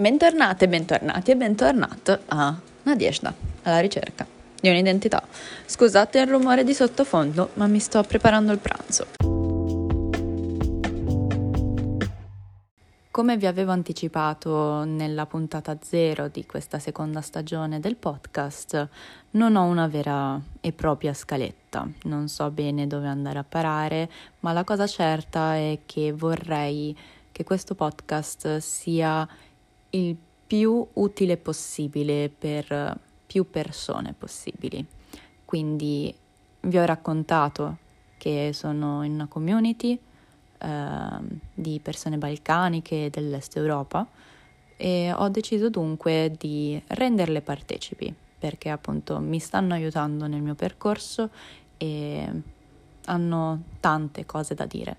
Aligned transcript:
Bentornate, 0.00 0.68
bentornati 0.68 1.32
e 1.32 1.36
bentornato 1.36 2.20
a 2.26 2.56
Nadeshda, 2.84 3.34
alla 3.64 3.80
ricerca 3.80 4.24
di 4.60 4.68
un'identità. 4.68 5.26
Scusate 5.66 6.20
il 6.20 6.28
rumore 6.28 6.62
di 6.62 6.72
sottofondo, 6.72 7.50
ma 7.54 7.66
mi 7.66 7.80
sto 7.80 8.04
preparando 8.04 8.52
il 8.52 8.60
pranzo. 8.60 9.06
Come 13.10 13.36
vi 13.36 13.46
avevo 13.46 13.72
anticipato 13.72 14.84
nella 14.84 15.26
puntata 15.26 15.76
zero 15.82 16.28
di 16.28 16.46
questa 16.46 16.78
seconda 16.78 17.20
stagione 17.20 17.80
del 17.80 17.96
podcast, 17.96 18.88
non 19.32 19.56
ho 19.56 19.64
una 19.64 19.88
vera 19.88 20.40
e 20.60 20.70
propria 20.70 21.12
scaletta, 21.12 21.88
non 22.04 22.28
so 22.28 22.48
bene 22.52 22.86
dove 22.86 23.08
andare 23.08 23.40
a 23.40 23.44
parare, 23.44 24.08
ma 24.40 24.52
la 24.52 24.62
cosa 24.62 24.86
certa 24.86 25.56
è 25.56 25.80
che 25.84 26.12
vorrei 26.12 26.96
che 27.32 27.44
questo 27.44 27.76
podcast 27.76 28.56
sia 28.56 29.28
il 29.90 30.16
più 30.46 30.86
utile 30.94 31.36
possibile 31.36 32.30
per 32.30 32.98
più 33.26 33.48
persone 33.50 34.14
possibili. 34.16 34.84
Quindi 35.44 36.14
vi 36.60 36.78
ho 36.78 36.84
raccontato 36.84 37.78
che 38.16 38.50
sono 38.52 39.02
in 39.04 39.12
una 39.12 39.26
community 39.26 39.98
eh, 40.58 41.08
di 41.54 41.78
persone 41.80 42.18
balcaniche 42.18 43.10
dell'est 43.10 43.56
Europa 43.56 44.06
e 44.76 45.12
ho 45.12 45.28
deciso 45.28 45.68
dunque 45.70 46.32
di 46.36 46.80
renderle 46.88 47.40
partecipi 47.42 48.14
perché 48.38 48.70
appunto 48.70 49.18
mi 49.18 49.40
stanno 49.40 49.74
aiutando 49.74 50.26
nel 50.26 50.40
mio 50.40 50.54
percorso 50.54 51.30
e 51.76 52.42
hanno 53.06 53.62
tante 53.80 54.24
cose 54.24 54.54
da 54.54 54.66
dire. 54.66 54.96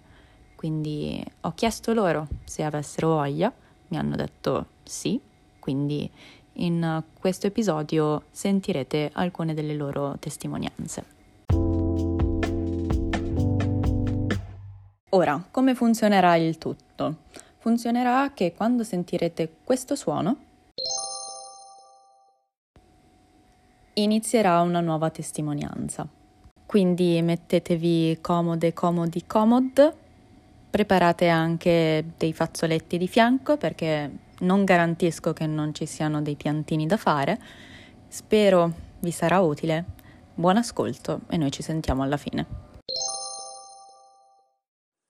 Quindi 0.56 1.24
ho 1.42 1.54
chiesto 1.54 1.94
loro 1.94 2.28
se 2.44 2.64
avessero 2.64 3.10
voglia, 3.10 3.52
mi 3.90 3.98
hanno 3.98 4.16
detto 4.16 4.68
sì, 4.84 5.20
quindi 5.60 6.10
in 6.54 7.04
questo 7.20 7.48
episodio 7.48 8.24
sentirete 8.32 9.10
alcune 9.14 9.54
delle 9.54 9.74
loro 9.74 10.16
testimonianze. 10.20 11.18
Ora, 15.12 15.44
come 15.50 15.74
funzionerà 15.74 16.36
il 16.36 16.58
tutto? 16.58 17.16
Funzionerà 17.58 18.32
che 18.34 18.54
quando 18.56 18.84
sentirete 18.84 19.52
questo 19.64 19.96
suono 19.96 20.38
inizierà 23.94 24.62
una 24.62 24.80
nuova 24.80 25.10
testimonianza. 25.10 26.08
Quindi 26.66 27.22
mettetevi 27.22 28.20
comode, 28.22 28.74
comodi, 28.74 29.26
comod, 29.26 29.94
preparate 30.70 31.28
anche 31.28 32.14
dei 32.18 32.34
fazzoletti 32.34 32.98
di 32.98 33.08
fianco 33.08 33.58
perché 33.58 34.28
non 34.40 34.64
garantisco 34.64 35.34
che 35.34 35.46
non 35.46 35.74
ci 35.74 35.86
siano 35.86 36.22
dei 36.22 36.36
piantini 36.36 36.86
da 36.86 36.98
fare. 36.98 37.40
Spero 38.08 38.74
vi 39.00 39.12
sarà 39.12 39.40
utile. 39.40 39.86
Buon 40.34 40.58
ascolto 40.58 41.22
e 41.30 41.38
noi 41.38 41.52
ci 41.52 41.62
sentiamo 41.62 42.04
alla 42.04 42.18
fine. 42.18 42.68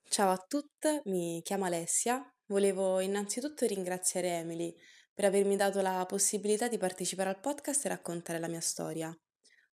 Ciao 0.07 0.31
a 0.31 0.43
tutte, 0.47 1.02
mi 1.05 1.41
chiamo 1.43 1.65
Alessia. 1.65 2.19
Volevo 2.47 2.99
innanzitutto 2.99 3.65
ringraziare 3.67 4.39
Emily 4.39 4.73
per 5.13 5.25
avermi 5.25 5.55
dato 5.55 5.81
la 5.81 6.03
possibilità 6.07 6.67
di 6.67 6.77
partecipare 6.77 7.30
al 7.30 7.39
podcast 7.39 7.85
e 7.85 7.89
raccontare 7.89 8.39
la 8.39 8.47
mia 8.47 8.61
storia. 8.61 9.15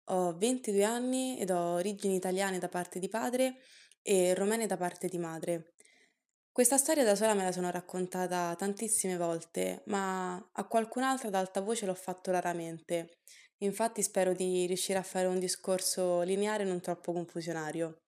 Ho 0.05 0.35
22 0.35 0.83
anni 0.83 1.37
ed 1.37 1.51
ho 1.51 1.73
origini 1.73 2.15
italiane 2.15 2.57
da 2.57 2.67
parte 2.67 2.99
di 2.99 3.09
padre 3.09 3.57
e 4.01 4.33
romene 4.33 4.67
da 4.67 4.75
parte 4.75 5.07
di 5.07 5.17
madre. 5.17 5.72
Questa 6.53 6.77
storia 6.77 7.03
da 7.03 7.15
sola 7.15 7.33
me 7.33 7.41
la 7.41 7.51
sono 7.51 7.71
raccontata 7.71 8.53
tantissime 8.55 9.17
volte, 9.17 9.81
ma 9.87 10.35
a 10.35 10.67
qualcun'altra 10.67 11.29
ad 11.29 11.33
alta 11.33 11.61
voce 11.61 11.87
l'ho 11.87 11.95
fatto 11.95 12.29
raramente. 12.29 13.17
Infatti 13.63 14.03
spero 14.03 14.33
di 14.33 14.67
riuscire 14.67 14.99
a 14.99 15.01
fare 15.01 15.25
un 15.25 15.39
discorso 15.39 16.21
lineare 16.21 16.61
e 16.61 16.67
non 16.67 16.79
troppo 16.79 17.11
confusionario. 17.11 18.01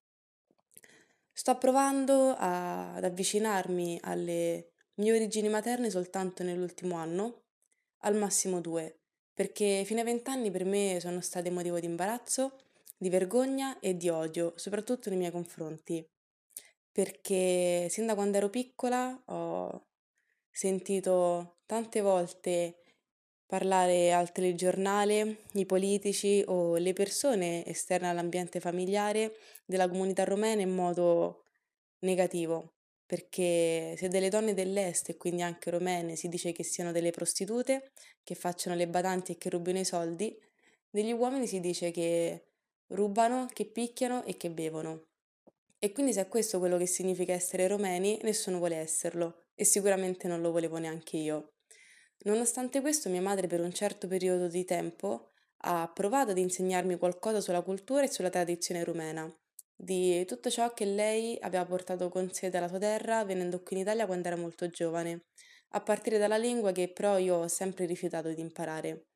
Sto 1.33 1.57
provando 1.57 2.35
a- 2.37 2.93
ad 2.93 3.03
avvicinarmi 3.03 3.97
alle 4.03 4.73
mie 4.99 5.13
origini 5.13 5.49
materne 5.49 5.89
soltanto 5.89 6.43
nell'ultimo 6.43 6.97
anno, 6.97 7.45
al 8.03 8.13
massimo 8.15 8.61
due, 8.61 8.99
perché 9.33 9.81
fino 9.85 10.01
ai 10.01 10.05
vent'anni 10.05 10.51
per 10.51 10.65
me 10.65 10.99
sono 10.99 11.19
state 11.19 11.49
motivo 11.49 11.79
di 11.79 11.87
imbarazzo, 11.87 12.59
di 12.95 13.09
vergogna 13.09 13.79
e 13.79 13.97
di 13.97 14.07
odio, 14.07 14.53
soprattutto 14.55 15.09
nei 15.09 15.17
miei 15.17 15.31
confronti, 15.31 16.07
perché 16.95 17.87
sin 17.89 18.05
da 18.05 18.15
quando 18.15 18.37
ero 18.37 18.49
piccola 18.49 19.21
ho 19.25 19.87
sentito 20.49 21.57
tante 21.65 21.99
volte 21.99 22.77
parlare 23.45 24.13
al 24.13 24.31
telegiornale, 24.31 25.39
i 25.55 25.65
politici 25.65 26.41
o 26.47 26.77
le 26.77 26.93
persone 26.93 27.65
esterne 27.65 28.07
all'ambiente 28.07 28.61
familiare 28.61 29.35
della 29.65 29.89
comunità 29.89 30.23
romena 30.23 30.61
in 30.61 30.73
modo 30.73 31.43
negativo, 31.99 32.75
perché 33.05 33.95
se 33.97 34.07
delle 34.07 34.29
donne 34.29 34.53
dell'est 34.53 35.09
e 35.09 35.17
quindi 35.17 35.41
anche 35.41 35.71
romene 35.71 36.15
si 36.15 36.29
dice 36.29 36.53
che 36.53 36.63
siano 36.63 36.93
delle 36.93 37.11
prostitute, 37.11 37.91
che 38.23 38.35
facciano 38.35 38.73
le 38.73 38.87
badanti 38.87 39.33
e 39.33 39.37
che 39.37 39.49
rubino 39.49 39.79
i 39.79 39.85
soldi, 39.85 40.33
degli 40.89 41.11
uomini 41.11 41.45
si 41.45 41.59
dice 41.59 41.91
che 41.91 42.45
rubano, 42.87 43.47
che 43.51 43.65
picchiano 43.65 44.23
e 44.23 44.37
che 44.37 44.49
bevono. 44.49 45.07
E 45.85 45.91
quindi 45.91 46.13
se 46.13 46.21
è 46.21 46.27
questo 46.27 46.57
quello 46.57 46.79
che 46.79 46.87
significa 46.87 47.33
essere 47.33 47.67
romeni, 47.67 48.17
nessuno 48.23 48.57
vuole 48.57 48.77
esserlo 48.77 49.49
e 49.53 49.65
sicuramente 49.65 50.27
non 50.27 50.41
lo 50.41 50.49
volevo 50.51 50.79
neanche 50.79 51.17
io. 51.17 51.51
Nonostante 52.23 52.81
questo, 52.81 53.07
mia 53.07 53.21
madre 53.21 53.45
per 53.45 53.61
un 53.61 53.71
certo 53.71 54.07
periodo 54.07 54.47
di 54.47 54.65
tempo 54.65 55.33
ha 55.57 55.87
provato 55.93 56.31
ad 56.31 56.39
insegnarmi 56.39 56.97
qualcosa 56.97 57.39
sulla 57.39 57.61
cultura 57.61 58.01
e 58.01 58.09
sulla 58.09 58.31
tradizione 58.31 58.83
rumena, 58.83 59.31
di 59.75 60.25
tutto 60.25 60.49
ciò 60.49 60.73
che 60.73 60.85
lei 60.85 61.37
aveva 61.41 61.65
portato 61.65 62.09
con 62.09 62.31
sé 62.31 62.49
dalla 62.49 62.67
sua 62.67 62.79
terra 62.79 63.23
venendo 63.23 63.61
qui 63.61 63.75
in 63.75 63.83
Italia 63.83 64.07
quando 64.07 64.27
era 64.27 64.37
molto 64.37 64.67
giovane, 64.67 65.25
a 65.73 65.81
partire 65.81 66.17
dalla 66.17 66.37
lingua 66.37 66.71
che 66.71 66.91
però 66.91 67.19
io 67.19 67.35
ho 67.35 67.47
sempre 67.47 67.85
rifiutato 67.85 68.29
di 68.29 68.41
imparare. 68.41 69.09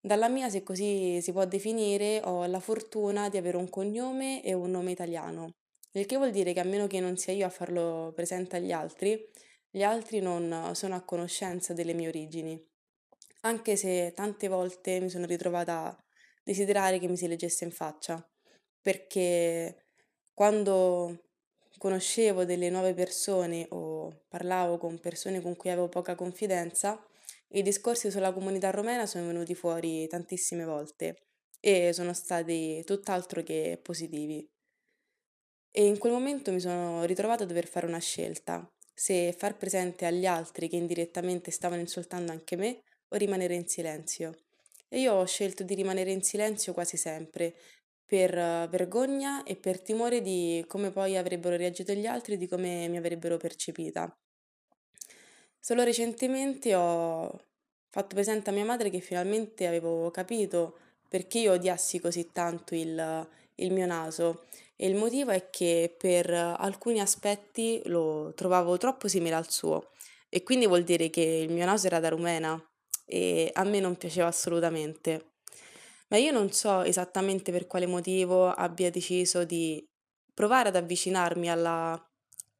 Dalla 0.00 0.28
mia, 0.28 0.50
se 0.50 0.64
così 0.64 1.20
si 1.22 1.30
può 1.30 1.44
definire, 1.44 2.20
ho 2.24 2.46
la 2.46 2.58
fortuna 2.58 3.28
di 3.28 3.36
avere 3.36 3.58
un 3.58 3.70
cognome 3.70 4.42
e 4.42 4.54
un 4.54 4.72
nome 4.72 4.90
italiano, 4.90 5.52
il 5.96 6.06
che 6.06 6.16
vuol 6.16 6.30
dire 6.30 6.52
che 6.52 6.60
a 6.60 6.64
meno 6.64 6.86
che 6.86 7.00
non 7.00 7.16
sia 7.16 7.32
io 7.32 7.46
a 7.46 7.50
farlo 7.50 8.12
presente 8.14 8.56
agli 8.56 8.72
altri, 8.72 9.30
gli 9.70 9.82
altri 9.82 10.20
non 10.20 10.70
sono 10.74 10.94
a 10.94 11.02
conoscenza 11.02 11.72
delle 11.72 11.94
mie 11.94 12.08
origini, 12.08 12.60
anche 13.42 13.76
se 13.76 14.12
tante 14.14 14.48
volte 14.48 15.00
mi 15.00 15.08
sono 15.08 15.26
ritrovata 15.26 15.86
a 15.86 16.04
desiderare 16.42 16.98
che 16.98 17.08
mi 17.08 17.16
si 17.16 17.28
leggesse 17.28 17.64
in 17.64 17.70
faccia, 17.70 18.24
perché 18.80 19.86
quando 20.32 21.24
conoscevo 21.78 22.44
delle 22.44 22.70
nuove 22.70 22.94
persone 22.94 23.66
o 23.70 24.24
parlavo 24.28 24.78
con 24.78 24.98
persone 25.00 25.40
con 25.40 25.56
cui 25.56 25.70
avevo 25.70 25.88
poca 25.88 26.14
confidenza, 26.14 27.04
i 27.48 27.62
discorsi 27.62 28.10
sulla 28.10 28.32
comunità 28.32 28.70
romena 28.70 29.06
sono 29.06 29.26
venuti 29.26 29.54
fuori 29.54 30.08
tantissime 30.08 30.64
volte 30.64 31.26
e 31.60 31.92
sono 31.92 32.12
stati 32.12 32.82
tutt'altro 32.84 33.42
che 33.42 33.78
positivi. 33.82 34.53
E 35.76 35.84
in 35.86 35.98
quel 35.98 36.12
momento 36.12 36.52
mi 36.52 36.60
sono 36.60 37.02
ritrovata 37.02 37.42
a 37.42 37.46
dover 37.48 37.66
fare 37.66 37.86
una 37.86 37.98
scelta 37.98 38.64
se 38.94 39.34
far 39.36 39.56
presente 39.56 40.06
agli 40.06 40.24
altri 40.24 40.68
che 40.68 40.76
indirettamente 40.76 41.50
stavano 41.50 41.80
insultando 41.80 42.30
anche 42.30 42.54
me 42.54 42.82
o 43.08 43.16
rimanere 43.16 43.56
in 43.56 43.66
silenzio. 43.66 44.36
E 44.88 45.00
io 45.00 45.14
ho 45.14 45.26
scelto 45.26 45.64
di 45.64 45.74
rimanere 45.74 46.12
in 46.12 46.22
silenzio 46.22 46.72
quasi 46.72 46.96
sempre, 46.96 47.56
per 48.06 48.38
eh, 48.38 48.68
vergogna 48.70 49.42
e 49.42 49.56
per 49.56 49.80
timore 49.80 50.22
di 50.22 50.64
come 50.68 50.92
poi 50.92 51.16
avrebbero 51.16 51.56
reagito 51.56 51.92
gli 51.92 52.06
altri, 52.06 52.36
di 52.36 52.46
come 52.46 52.86
mi 52.86 52.96
avrebbero 52.96 53.36
percepita. 53.36 54.16
Solo 55.58 55.82
recentemente 55.82 56.72
ho 56.76 57.46
fatto 57.90 58.14
presente 58.14 58.50
a 58.50 58.52
mia 58.52 58.64
madre 58.64 58.90
che 58.90 59.00
finalmente 59.00 59.66
avevo 59.66 60.12
capito 60.12 60.78
perché 61.08 61.40
io 61.40 61.52
odiassi 61.54 61.98
così 61.98 62.30
tanto 62.30 62.76
il, 62.76 63.28
il 63.56 63.72
mio 63.72 63.86
naso 63.86 64.44
e 64.76 64.86
il 64.88 64.96
motivo 64.96 65.30
è 65.30 65.50
che 65.50 65.94
per 65.96 66.30
alcuni 66.30 67.00
aspetti 67.00 67.80
lo 67.86 68.32
trovavo 68.34 68.76
troppo 68.76 69.08
simile 69.08 69.34
al 69.34 69.50
suo 69.50 69.90
e 70.28 70.42
quindi 70.42 70.66
vuol 70.66 70.82
dire 70.82 71.10
che 71.10 71.20
il 71.20 71.52
mio 71.52 71.64
naso 71.64 71.86
era 71.86 72.00
da 72.00 72.08
rumena 72.08 72.60
e 73.06 73.50
a 73.52 73.64
me 73.64 73.80
non 73.80 73.96
piaceva 73.96 74.26
assolutamente. 74.26 75.34
Ma 76.08 76.16
io 76.16 76.32
non 76.32 76.50
so 76.52 76.82
esattamente 76.82 77.52
per 77.52 77.66
quale 77.66 77.86
motivo 77.86 78.48
abbia 78.48 78.90
deciso 78.90 79.44
di 79.44 79.84
provare 80.32 80.68
ad 80.68 80.76
avvicinarmi 80.76 81.50
alla, 81.50 82.00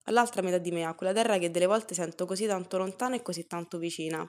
all'altra 0.05 0.43
metà 0.43 0.59
di 0.59 0.71
me, 0.71 0.85
a 0.85 0.95
quella 0.95 1.13
terra 1.13 1.39
che 1.39 1.51
delle 1.51 1.67
volte 1.67 1.95
sento 1.95 2.27
così 2.27 2.47
tanto 2.47 2.79
lontana 2.79 3.17
e 3.17 3.23
così 3.23 3.47
tanto 3.47 3.79
vicina. 3.79 4.29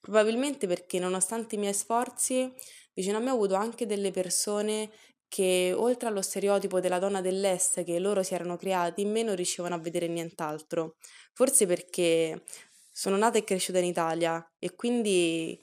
Probabilmente 0.00 0.66
perché 0.66 0.98
nonostante 0.98 1.56
i 1.56 1.58
miei 1.58 1.74
sforzi, 1.74 2.52
vicino 2.92 3.16
a 3.18 3.20
me 3.20 3.30
ho 3.30 3.34
avuto 3.34 3.54
anche 3.54 3.86
delle 3.86 4.10
persone 4.10 4.90
che 5.34 5.74
oltre 5.76 6.08
allo 6.08 6.22
stereotipo 6.22 6.78
della 6.78 7.00
donna 7.00 7.20
dell'est 7.20 7.82
che 7.82 7.98
loro 7.98 8.22
si 8.22 8.34
erano 8.34 8.56
creati, 8.56 9.00
in 9.00 9.10
me 9.10 9.24
non 9.24 9.34
riuscivano 9.34 9.74
a 9.74 9.78
vedere 9.78 10.06
nient'altro. 10.06 10.94
Forse 11.32 11.66
perché 11.66 12.44
sono 12.92 13.16
nata 13.16 13.36
e 13.36 13.42
cresciuta 13.42 13.80
in 13.80 13.86
Italia 13.86 14.48
e 14.60 14.76
quindi 14.76 15.60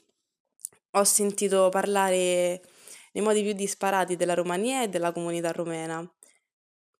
ho 0.90 1.04
sentito 1.04 1.70
parlare 1.70 2.60
nei 3.12 3.24
modi 3.24 3.42
più 3.42 3.54
disparati 3.54 4.14
della 4.14 4.34
Romania 4.34 4.82
e 4.82 4.90
della 4.90 5.10
comunità 5.10 5.52
romena, 5.52 6.06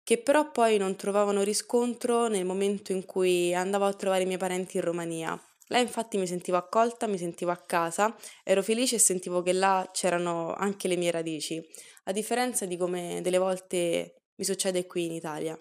che 0.02 0.22
però 0.22 0.50
poi 0.50 0.78
non 0.78 0.96
trovavano 0.96 1.42
riscontro 1.42 2.28
nel 2.28 2.46
momento 2.46 2.92
in 2.92 3.04
cui 3.04 3.54
andavo 3.54 3.84
a 3.84 3.92
trovare 3.92 4.22
i 4.22 4.26
miei 4.26 4.38
parenti 4.38 4.78
in 4.78 4.84
Romania. 4.84 5.38
Là 5.72 5.78
infatti 5.78 6.18
mi 6.18 6.26
sentivo 6.26 6.58
accolta, 6.58 7.06
mi 7.06 7.16
sentivo 7.16 7.50
a 7.50 7.56
casa, 7.56 8.14
ero 8.44 8.62
felice 8.62 8.96
e 8.96 8.98
sentivo 8.98 9.40
che 9.40 9.54
là 9.54 9.88
c'erano 9.90 10.52
anche 10.52 10.86
le 10.86 10.96
mie 10.96 11.10
radici, 11.10 11.66
a 12.04 12.12
differenza 12.12 12.66
di 12.66 12.76
come 12.76 13.20
delle 13.22 13.38
volte 13.38 14.16
mi 14.34 14.44
succede 14.44 14.86
qui 14.86 15.06
in 15.06 15.12
Italia. 15.12 15.58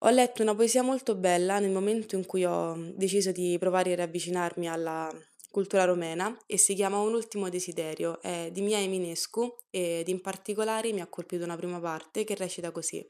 Ho 0.00 0.10
letto 0.10 0.42
una 0.42 0.54
poesia 0.54 0.82
molto 0.82 1.14
bella 1.14 1.58
nel 1.60 1.70
momento 1.70 2.14
in 2.14 2.26
cui 2.26 2.44
ho 2.44 2.92
deciso 2.94 3.32
di 3.32 3.56
provare 3.58 3.92
a 3.92 3.96
riavvicinarmi 3.96 4.68
alla 4.68 5.10
cultura 5.50 5.84
romena 5.84 6.36
e 6.44 6.58
si 6.58 6.74
chiama 6.74 7.00
Un 7.00 7.14
ultimo 7.14 7.48
desiderio, 7.48 8.20
è 8.20 8.50
di 8.52 8.60
Mia 8.60 8.80
Eminescu 8.80 9.50
ed 9.70 10.08
in 10.08 10.20
particolare 10.20 10.92
mi 10.92 11.00
ha 11.00 11.06
colpito 11.06 11.42
una 11.42 11.56
prima 11.56 11.80
parte 11.80 12.22
che 12.22 12.34
recita 12.34 12.70
così. 12.70 13.02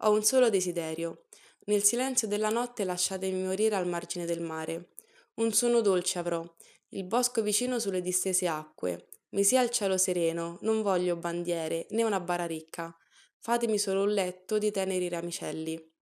Ho 0.00 0.10
un 0.12 0.24
solo 0.24 0.48
desiderio. 0.48 1.25
Nel 1.68 1.82
silenzio 1.82 2.28
della 2.28 2.50
notte 2.50 2.84
lasciatemi 2.84 3.42
morire 3.42 3.74
al 3.74 3.88
margine 3.88 4.24
del 4.24 4.40
mare. 4.40 4.90
Un 5.34 5.52
suono 5.52 5.80
dolce 5.80 6.20
avrò, 6.20 6.44
il 6.90 7.02
bosco 7.02 7.42
vicino 7.42 7.80
sulle 7.80 8.00
distese 8.00 8.46
acque. 8.46 9.08
Mi 9.30 9.42
sia 9.42 9.62
il 9.62 9.70
cielo 9.70 9.96
sereno, 9.98 10.58
non 10.60 10.82
voglio 10.82 11.16
bandiere 11.16 11.86
né 11.90 12.04
una 12.04 12.20
bara 12.20 12.46
ricca. 12.46 12.96
Fatemi 13.40 13.78
solo 13.78 14.02
un 14.02 14.10
letto 14.10 14.58
di 14.58 14.70
teneri 14.70 15.08
ramicelli. 15.08 15.92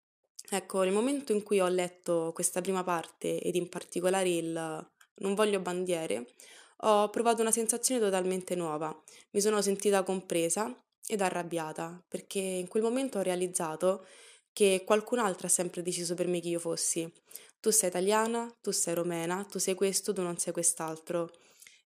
Ecco, 0.51 0.83
nel 0.83 0.93
momento 0.93 1.33
in 1.33 1.43
cui 1.43 1.61
ho 1.61 1.69
letto 1.69 2.33
questa 2.35 2.61
prima 2.61 2.85
parte 2.85 3.41
ed 3.41 3.55
in 3.55 3.71
particolare 3.71 4.29
il 4.29 4.91
non 5.17 5.35
voglio 5.35 5.61
bandiere, 5.61 6.35
ho 6.77 7.09
provato 7.09 7.41
una 7.41 7.51
sensazione 7.51 8.03
totalmente 8.03 8.55
nuova. 8.55 8.95
Mi 9.31 9.41
sono 9.41 9.63
sentita 9.63 10.03
compresa 10.03 10.77
ed 11.07 11.23
arrabbiata, 11.23 12.05
perché 12.07 12.41
in 12.41 12.69
quel 12.69 12.83
momento 12.83 13.19
ho 13.19 13.23
realizzato 13.23 14.05
che 14.55 14.85
qualcun 14.87 15.19
altro 15.19 15.49
ha 15.49 15.51
sempre 15.51 15.83
deciso 15.83 16.15
per 16.15 16.29
me 16.29 16.41
chi 16.41 16.49
io 16.51 16.59
fossi. 16.59 17.13
Tu 17.61 17.71
sei 17.71 17.91
italiana, 17.91 18.51
tu 18.63 18.71
sei 18.71 18.95
romena, 18.95 19.45
tu 19.45 19.59
sei 19.59 19.75
questo, 19.75 20.15
tu 20.15 20.23
non 20.23 20.39
sei 20.39 20.55
quest'altro. 20.55 21.31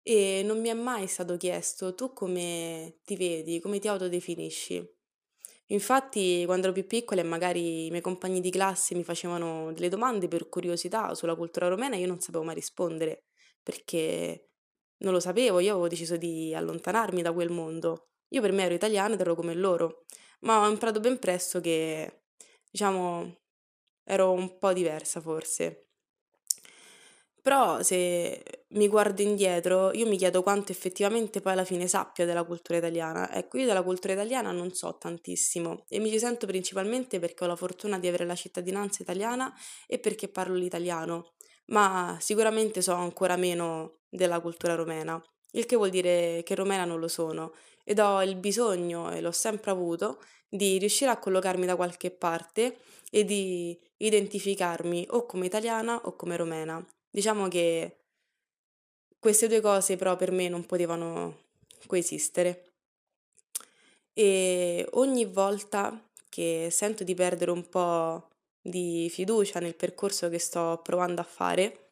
E 0.03 0.43
non 0.45 0.61
mi 0.61 0.69
è 0.69 0.75
mai 0.75 1.07
stato 1.07 1.37
chiesto 1.37 1.95
tu 1.95 2.13
come 2.13 2.99
ti 3.05 3.17
vedi, 3.17 3.61
come 3.61 3.79
ti 3.79 3.89
autodefinisci. 3.89 4.95
Infatti, 5.71 6.45
quando 6.45 6.67
ero 6.67 6.75
più 6.75 6.87
piccola 6.87 7.21
e 7.21 7.25
magari 7.25 7.87
i 7.87 7.91
miei 7.91 8.03
compagni 8.03 8.41
di 8.41 8.51
classe 8.51 8.95
mi 8.95 9.03
facevano 9.05 9.73
delle 9.73 9.89
domande 9.89 10.29
per 10.29 10.49
curiosità 10.49 11.15
sulla 11.15 11.35
cultura 11.35 11.69
romena, 11.69 11.97
io 11.97 12.07
non 12.07 12.21
sapevo 12.21 12.45
mai 12.45 12.55
rispondere, 12.55 13.25
perché 13.63 14.51
non 14.99 15.13
lo 15.13 15.21
sapevo, 15.21 15.59
io 15.61 15.73
avevo 15.73 15.89
deciso 15.89 16.17
di 16.17 16.55
allontanarmi 16.55 17.23
da 17.23 17.33
quel 17.33 17.51
mondo. 17.51 18.11
Io 18.31 18.41
per 18.41 18.53
me 18.53 18.65
ero 18.65 18.75
italiana 18.75 19.15
ed 19.15 19.21
ero 19.21 19.35
come 19.35 19.55
loro, 19.55 20.05
ma 20.41 20.65
ho 20.67 20.71
imparato 20.71 21.01
ben 21.01 21.19
presto 21.19 21.61
che, 21.61 22.26
diciamo, 22.77 23.39
ero 24.05 24.33
un 24.33 24.59
po' 24.59 24.75
diversa 24.75 25.23
forse. 25.23 25.87
Però 27.41 27.83
se 27.83 28.67
mi 28.71 28.89
guardo 28.89 29.23
indietro, 29.23 29.93
io 29.93 30.07
mi 30.07 30.19
chiedo 30.19 30.43
quanto 30.43 30.73
effettivamente 30.73 31.41
poi 31.41 31.53
alla 31.53 31.65
fine 31.65 31.87
sappia 31.87 32.27
della 32.27 32.43
cultura 32.45 32.79
italiana. 32.79 33.33
Ecco, 33.33 33.57
io 33.59 33.67
della 33.67 33.83
cultura 33.83 34.13
italiana 34.13 34.51
non 34.51 34.73
so 34.75 34.99
tantissimo 34.99 35.87
e 35.89 36.01
mi 36.01 36.11
ci 36.11 36.19
sento 36.19 36.47
principalmente 36.47 37.19
perché 37.19 37.45
ho 37.45 37.47
la 37.47 37.57
fortuna 37.57 37.99
di 37.99 38.09
avere 38.09 38.27
la 38.27 38.35
cittadinanza 38.35 39.03
italiana 39.03 39.55
e 39.87 39.99
perché 39.99 40.29
parlo 40.29 40.57
l'italiano, 40.57 41.35
ma 41.67 42.19
sicuramente 42.21 42.83
so 42.83 42.93
ancora 42.95 43.37
meno 43.37 44.01
della 44.09 44.41
cultura 44.41 44.75
romena, 44.75 45.23
il 45.53 45.67
che 45.67 45.77
vuol 45.77 45.91
dire 45.91 46.43
che 46.45 46.55
romena 46.55 46.85
non 46.85 46.99
lo 46.99 47.09
sono 47.09 47.53
ed 47.89 48.01
ho 48.01 48.21
il 48.21 48.35
bisogno, 48.35 49.13
e 49.13 49.21
l'ho 49.21 49.31
sempre 49.31 49.71
avuto, 49.71 50.21
di 50.49 50.77
riuscire 50.79 51.09
a 51.09 51.19
collocarmi 51.19 51.67
da 51.67 51.77
qualche 51.77 52.11
parte 52.11 52.79
e 53.13 53.25
di 53.25 53.79
identificarmi 53.99 55.07
o 55.11 55.25
come 55.25 55.47
italiana 55.47 56.01
o 56.03 56.17
come 56.17 56.37
romena. 56.37 56.85
Diciamo 57.09 57.47
che 57.47 57.99
queste 59.21 59.47
due 59.47 59.61
cose 59.61 59.97
però 59.97 60.17
per 60.17 60.33
me 60.33 60.49
non 60.49 60.67
potevano 60.67 61.45
coesistere. 61.87 62.73
E 64.13 64.85
ogni 64.95 65.25
volta 65.25 66.11
che 66.29 66.69
sento 66.73 67.05
di 67.05 67.15
perdere 67.15 67.53
un 67.53 67.69
po' 67.69 68.31
di 68.61 69.09
fiducia 69.11 69.61
nel 69.61 69.77
percorso 69.77 70.29
che 70.29 70.41
sto 70.41 70.81
provando 70.83 71.21
a 71.21 71.25
fare, 71.25 71.91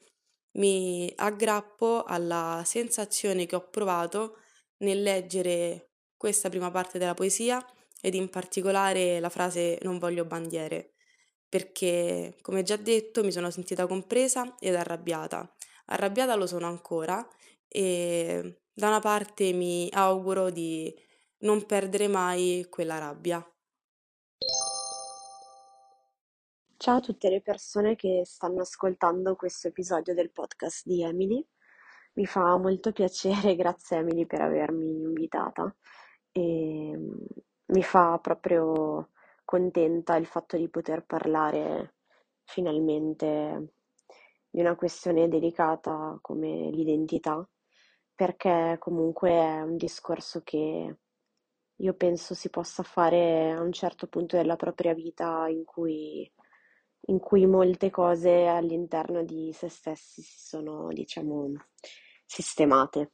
mi 0.56 1.12
aggrappo 1.14 2.02
alla 2.02 2.62
sensazione 2.64 3.46
che 3.46 3.54
ho 3.54 3.68
provato 3.68 4.38
nel 4.78 5.02
leggere 5.02 5.90
questa 6.16 6.48
prima 6.48 6.70
parte 6.70 6.98
della 6.98 7.14
poesia 7.14 7.64
ed 8.00 8.14
in 8.14 8.28
particolare 8.28 9.20
la 9.20 9.28
frase 9.28 9.78
non 9.82 9.98
voglio 9.98 10.24
bandiere 10.24 10.94
perché, 11.54 12.36
come 12.40 12.64
già 12.64 12.74
detto, 12.74 13.22
mi 13.22 13.30
sono 13.30 13.48
sentita 13.48 13.86
compresa 13.86 14.56
ed 14.58 14.74
arrabbiata. 14.74 15.48
Arrabbiata 15.86 16.34
lo 16.34 16.48
sono 16.48 16.66
ancora 16.66 17.24
e 17.68 18.58
da 18.72 18.88
una 18.88 18.98
parte 18.98 19.52
mi 19.52 19.88
auguro 19.92 20.50
di 20.50 20.92
non 21.42 21.64
perdere 21.64 22.08
mai 22.08 22.66
quella 22.68 22.98
rabbia. 22.98 23.38
Ciao 26.76 26.96
a 26.96 27.00
tutte 27.00 27.28
le 27.28 27.40
persone 27.40 27.94
che 27.94 28.22
stanno 28.24 28.62
ascoltando 28.62 29.36
questo 29.36 29.68
episodio 29.68 30.12
del 30.12 30.32
podcast 30.32 30.84
di 30.86 31.04
Emily. 31.04 31.46
Mi 32.16 32.26
fa 32.26 32.56
molto 32.56 32.92
piacere, 32.92 33.54
grazie 33.56 33.98
Emily 33.98 34.26
per 34.26 34.40
avermi 34.40 35.02
invitata. 35.02 35.74
E 36.32 36.98
mi 37.66 37.82
fa 37.82 38.18
proprio 38.18 39.10
contenta 39.44 40.16
il 40.16 40.26
fatto 40.26 40.56
di 40.56 40.68
poter 40.68 41.04
parlare 41.04 41.94
finalmente 42.44 43.74
di 44.50 44.60
una 44.60 44.76
questione 44.76 45.28
delicata 45.28 46.18
come 46.20 46.70
l'identità, 46.70 47.46
perché 48.14 48.76
comunque 48.78 49.30
è 49.30 49.62
un 49.62 49.76
discorso 49.76 50.42
che 50.44 50.98
io 51.76 51.94
penso 51.94 52.34
si 52.34 52.50
possa 52.50 52.82
fare 52.84 53.50
a 53.52 53.60
un 53.60 53.72
certo 53.72 54.06
punto 54.06 54.36
della 54.36 54.56
propria 54.56 54.94
vita 54.94 55.48
in 55.48 55.64
cui, 55.64 56.30
in 57.06 57.18
cui 57.18 57.46
molte 57.46 57.90
cose 57.90 58.46
all'interno 58.46 59.24
di 59.24 59.52
se 59.52 59.68
stessi 59.68 60.22
si 60.22 60.38
sono, 60.38 60.88
diciamo, 60.92 61.52
sistemate. 62.24 63.12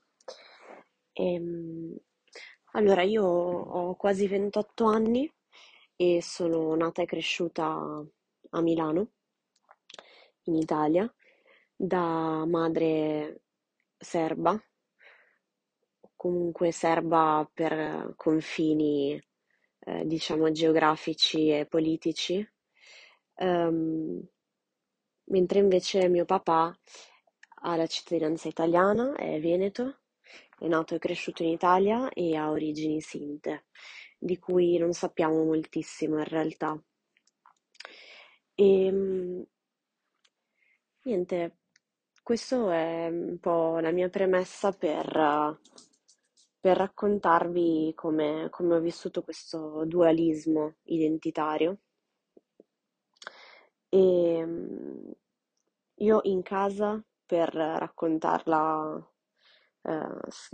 Ehm, 1.12 1.97
allora, 2.73 3.02
io 3.02 3.25
ho 3.25 3.95
quasi 3.97 4.26
28 4.29 4.85
anni 4.85 5.31
e 5.97 6.23
sono 6.23 6.75
nata 6.76 7.02
e 7.02 7.07
cresciuta 7.07 7.67
a 8.50 8.61
Milano, 8.61 9.11
in 10.45 10.55
Italia, 10.55 11.12
da 11.75 12.45
madre 12.47 13.43
serba, 13.99 14.59
comunque 16.17 16.71
serba 16.73 17.49
per 17.52 18.14
confini, 18.17 19.21
eh, 19.81 20.07
diciamo, 20.07 20.50
geografici 20.52 21.49
e 21.50 21.67
politici, 21.67 22.47
um, 23.37 24.23
mentre 25.25 25.59
invece 25.59 26.09
mio 26.09 26.25
papà 26.25 26.76
ha 27.61 27.76
la 27.76 27.87
cittadinanza 27.87 28.49
italiana, 28.49 29.14
è 29.17 29.40
veneto, 29.40 30.00
è 30.59 30.67
nato 30.67 30.95
e 30.95 30.99
cresciuto 30.99 31.43
in 31.43 31.50
Italia 31.50 32.09
e 32.11 32.37
ha 32.37 32.50
origini 32.50 33.00
sinte 33.00 33.64
di 34.19 34.38
cui 34.38 34.76
non 34.79 34.93
sappiamo 34.93 35.45
moltissimo 35.45 36.19
in 36.19 36.25
realtà. 36.25 36.81
E 38.55 38.85
ehm, 38.85 39.45
niente, 41.05 41.57
questo 42.23 42.71
è 42.71 43.09
un 43.09 43.38
po' 43.40 43.79
la 43.81 43.90
mia 43.90 44.09
premessa 44.11 44.73
per, 44.73 45.59
per 46.61 46.76
raccontarvi 46.76 47.93
come, 47.95 48.49
come 48.50 48.75
ho 48.75 48.81
vissuto 48.81 49.23
questo 49.23 49.85
dualismo 49.87 50.76
identitario. 50.85 51.79
E 53.88 53.99
ehm, 53.99 55.12
io 55.97 56.21
in 56.25 56.43
casa, 56.43 57.02
per 57.31 57.55
raccontarla 57.55 59.09
eh, 59.83 60.09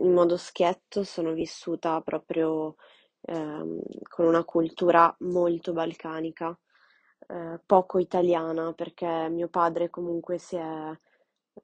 in 0.04 0.12
modo 0.12 0.36
schietto, 0.36 1.04
sono 1.04 1.32
vissuta 1.32 2.02
proprio 2.02 2.76
ehm, 3.22 3.80
con 4.10 4.26
una 4.26 4.44
cultura 4.44 5.14
molto 5.20 5.72
balcanica, 5.72 6.58
eh, 7.28 7.60
poco 7.64 7.98
italiana, 7.98 8.74
perché 8.74 9.30
mio 9.30 9.48
padre 9.48 9.88
comunque 9.88 10.36
si 10.36 10.56
è, 10.56 10.98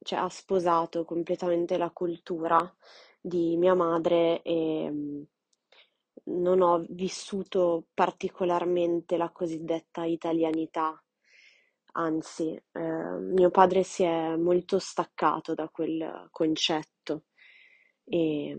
cioè, 0.02 0.18
ha 0.18 0.28
sposato 0.30 1.04
completamente 1.04 1.76
la 1.76 1.90
cultura 1.90 2.58
di 3.20 3.58
mia 3.58 3.74
madre 3.74 4.40
e 4.40 4.88
mm, 4.90 5.22
non 6.24 6.62
ho 6.62 6.86
vissuto 6.88 7.84
particolarmente 7.92 9.18
la 9.18 9.30
cosiddetta 9.30 10.04
italianità 10.04 10.98
anzi, 11.92 12.60
eh, 12.72 12.80
mio 12.80 13.50
padre 13.50 13.82
si 13.82 14.02
è 14.02 14.36
molto 14.36 14.78
staccato 14.78 15.54
da 15.54 15.68
quel 15.68 16.28
concetto 16.30 17.24
e 18.04 18.56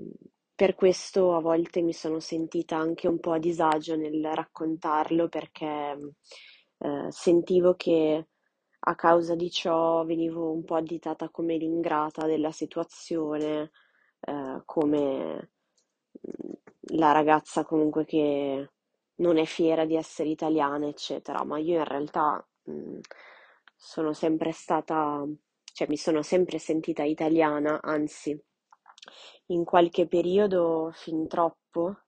per 0.56 0.75
questo 0.75 1.36
a 1.36 1.42
volte 1.42 1.82
mi 1.82 1.94
sono 1.94 2.20
sentita 2.20 2.78
anche 2.78 3.08
un 3.08 3.20
po' 3.20 3.32
a 3.34 3.40
disagio 3.40 3.96
nel 3.96 4.24
raccontarlo 4.34 5.28
perché 5.30 6.16
eh, 6.78 7.08
sentivo 7.10 7.75
che 7.75 8.28
a 8.86 8.96
causa 8.96 9.36
di 9.36 9.50
ciò 9.50 10.04
venivo 10.06 10.52
un 10.52 10.63
po' 10.63 10.75
additata 10.75 11.30
come 11.30 11.58
l'ingrata 11.58 12.25
della 12.25 12.52
situazione, 12.52 13.72
eh, 14.20 14.62
come 14.66 15.52
mm, 16.28 16.52
la 16.98 17.12
ragazza 17.12 17.63
comunque 17.66 18.06
che 18.06 18.70
non 19.16 19.38
è 19.38 19.46
fiera 19.46 19.86
di 19.86 19.96
essere 19.96 20.30
italiana, 20.30 20.88
eccetera, 20.88 21.44
ma 21.46 21.58
io 21.60 21.78
in 21.78 21.86
realtà 21.86 22.46
mh, 22.63 22.72
mm, 22.72 23.00
sono 23.75 24.13
sempre 24.13 24.51
stata, 24.51 25.24
cioè 25.74 25.88
mi 25.89 25.98
sono 25.98 26.22
sempre 26.22 26.58
sentita 26.60 27.03
italiana, 27.03 27.82
anzi, 27.82 28.39
in 29.48 29.63
qualche 29.63 30.08
periodo 30.08 30.91
fin 30.93 31.27
troppo, 31.27 32.03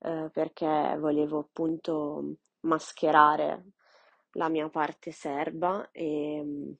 eh, 0.00 0.30
perché 0.32 0.96
volevo 0.98 1.38
appunto 1.40 2.36
mascherare 2.60 3.64
la 4.32 4.48
mia 4.48 4.68
parte 4.68 5.10
serba 5.12 5.90
e 5.92 6.76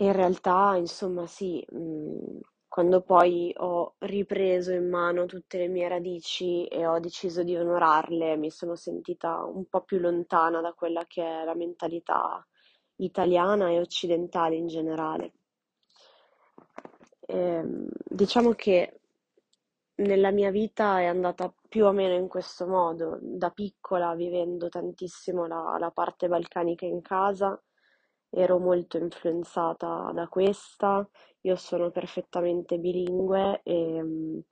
in 0.00 0.12
realtà, 0.12 0.76
insomma, 0.76 1.26
sì, 1.26 1.64
mh, 1.70 2.38
quando 2.78 3.00
poi 3.00 3.52
ho 3.56 3.96
ripreso 3.98 4.70
in 4.70 4.88
mano 4.88 5.26
tutte 5.26 5.58
le 5.58 5.66
mie 5.66 5.88
radici 5.88 6.64
e 6.66 6.86
ho 6.86 7.00
deciso 7.00 7.42
di 7.42 7.56
onorarle, 7.56 8.36
mi 8.36 8.52
sono 8.52 8.76
sentita 8.76 9.42
un 9.42 9.64
po' 9.64 9.80
più 9.80 9.98
lontana 9.98 10.60
da 10.60 10.72
quella 10.74 11.04
che 11.04 11.24
è 11.24 11.44
la 11.44 11.56
mentalità 11.56 12.46
italiana 12.98 13.68
e 13.70 13.80
occidentale 13.80 14.54
in 14.54 14.68
generale. 14.68 15.32
Ehm, 17.26 17.88
diciamo 18.04 18.52
che 18.52 19.00
nella 19.96 20.30
mia 20.30 20.52
vita 20.52 21.00
è 21.00 21.06
andata 21.06 21.52
più 21.68 21.84
o 21.84 21.90
meno 21.90 22.14
in 22.14 22.28
questo 22.28 22.68
modo, 22.68 23.18
da 23.20 23.50
piccola 23.50 24.14
vivendo 24.14 24.68
tantissimo 24.68 25.48
la, 25.48 25.78
la 25.80 25.90
parte 25.90 26.28
balcanica 26.28 26.86
in 26.86 27.02
casa, 27.02 27.60
ero 28.30 28.58
molto 28.58 28.98
influenzata 28.98 30.10
da 30.12 30.28
questa, 30.28 31.08
io 31.42 31.56
sono 31.56 31.90
perfettamente 31.90 32.78
bilingue 32.78 33.60
e, 33.62 34.42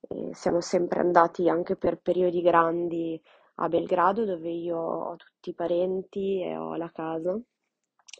e 0.00 0.30
siamo 0.34 0.60
sempre 0.60 1.00
andati 1.00 1.48
anche 1.48 1.76
per 1.76 1.98
periodi 2.00 2.40
grandi 2.42 3.20
a 3.56 3.68
Belgrado 3.68 4.24
dove 4.24 4.50
io 4.50 4.76
ho 4.78 5.16
tutti 5.16 5.50
i 5.50 5.54
parenti 5.54 6.40
e 6.42 6.56
ho 6.56 6.74
la 6.76 6.90
casa, 6.90 7.38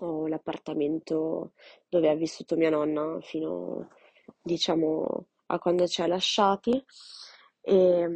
ho 0.01 0.27
l'appartamento 0.27 1.53
dove 1.89 2.09
ha 2.11 2.15
vissuto 2.15 2.57
mia 2.57 2.71
nonna 2.71 3.19
fino, 3.21 3.89
diciamo, 4.43 5.27
a 5.47 5.59
quando 5.59 5.87
ci 5.87 6.03
ha 6.03 6.07
lasciati. 6.07 6.85
E, 7.63 8.09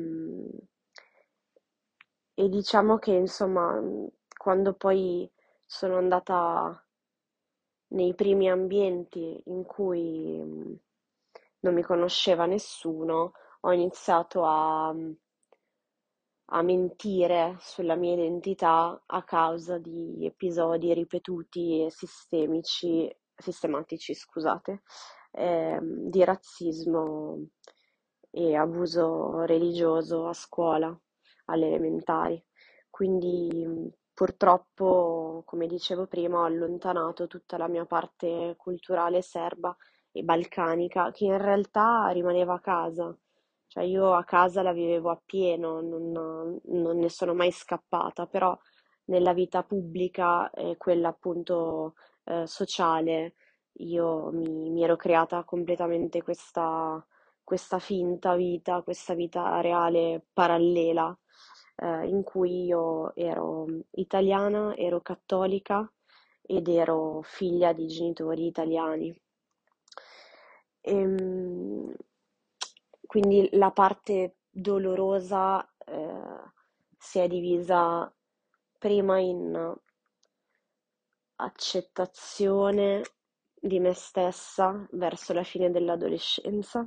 e 2.37 2.49
diciamo 2.49 2.99
che 2.99 3.13
insomma 3.13 3.81
quando 4.37 4.75
poi 4.75 5.31
sono 5.75 5.97
andata 5.97 6.87
nei 7.89 8.15
primi 8.15 8.49
ambienti 8.49 9.43
in 9.47 9.65
cui 9.65 10.39
non 11.59 11.75
mi 11.75 11.83
conosceva 11.83 12.47
nessuno, 12.47 13.33
ho 13.61 13.73
iniziato 13.73 14.45
a, 14.45 14.91
a 14.91 16.63
mentire 16.63 17.57
sulla 17.59 17.97
mia 17.97 18.13
identità 18.13 19.03
a 19.05 19.25
causa 19.25 19.79
di 19.79 20.25
episodi 20.25 20.95
ripetuti 20.95 21.85
e 21.85 21.91
sistemici, 21.91 23.13
sistematici, 23.35 24.15
scusate, 24.15 24.83
eh, 25.33 25.81
di 25.83 26.23
razzismo 26.23 27.49
e 28.31 28.55
abuso 28.55 29.41
religioso 29.45 30.29
a 30.29 30.33
scuola, 30.35 30.97
alle 31.47 31.67
elementari. 31.67 32.41
Quindi 32.91 33.93
purtroppo, 34.15 35.43
come 35.45 35.67
dicevo 35.67 36.07
prima, 36.07 36.41
ho 36.41 36.45
allontanato 36.45 37.27
tutta 37.27 37.57
la 37.59 37.69
mia 37.69 37.85
parte 37.85 38.55
culturale 38.57 39.21
serba 39.23 39.77
e 40.13 40.23
balcanica, 40.23 41.11
che 41.11 41.25
in 41.25 41.39
realtà 41.39 42.09
rimaneva 42.09 42.55
a 42.55 42.61
casa. 42.61 43.17
Cioè 43.67 43.83
io 43.85 44.15
a 44.15 44.25
casa 44.25 44.63
la 44.63 44.73
vivevo 44.73 45.11
appieno, 45.11 45.81
non, 45.81 46.61
non 46.65 46.99
ne 46.99 47.09
sono 47.09 47.35
mai 47.35 47.51
scappata, 47.51 48.27
però 48.27 48.57
nella 49.07 49.33
vita 49.35 49.63
pubblica 49.65 50.51
e 50.51 50.77
quella 50.77 51.09
appunto 51.09 51.95
eh, 52.25 52.47
sociale 52.47 53.35
io 53.79 54.31
mi, 54.33 54.71
mi, 54.71 54.83
ero 54.85 54.97
creata 54.97 55.43
completamente 55.45 56.23
questa, 56.23 57.05
questa 57.43 57.79
finta 57.79 58.35
vita, 58.37 58.83
questa 58.83 59.15
vita 59.15 59.61
reale 59.61 60.25
parallela 60.33 61.17
eh, 61.77 62.07
in 62.07 62.23
cui 62.23 62.65
io 62.65 63.15
ero 63.15 63.67
italiana, 63.93 64.75
ero 64.77 65.01
cattolica 65.01 65.91
ed 66.43 66.69
ero 66.69 67.23
figlia 67.23 67.73
di 67.73 67.87
genitori 67.87 68.47
italiani. 68.47 69.19
E, 70.81 70.93
ehm, 70.95 71.95
quindi 73.07 73.49
la 73.53 73.71
parte 73.71 74.37
dolorosa 74.51 75.63
eh, 75.87 76.53
si 76.99 77.19
è 77.19 77.29
divisa 77.29 78.13
prima 78.79 79.19
in 79.19 79.75
accettazione 81.37 83.03
di 83.55 83.81
me 83.81 83.95
stessa 83.95 84.87
verso 84.93 85.33
la 85.33 85.43
fine 85.43 85.71
dell'adolescenza, 85.71 86.87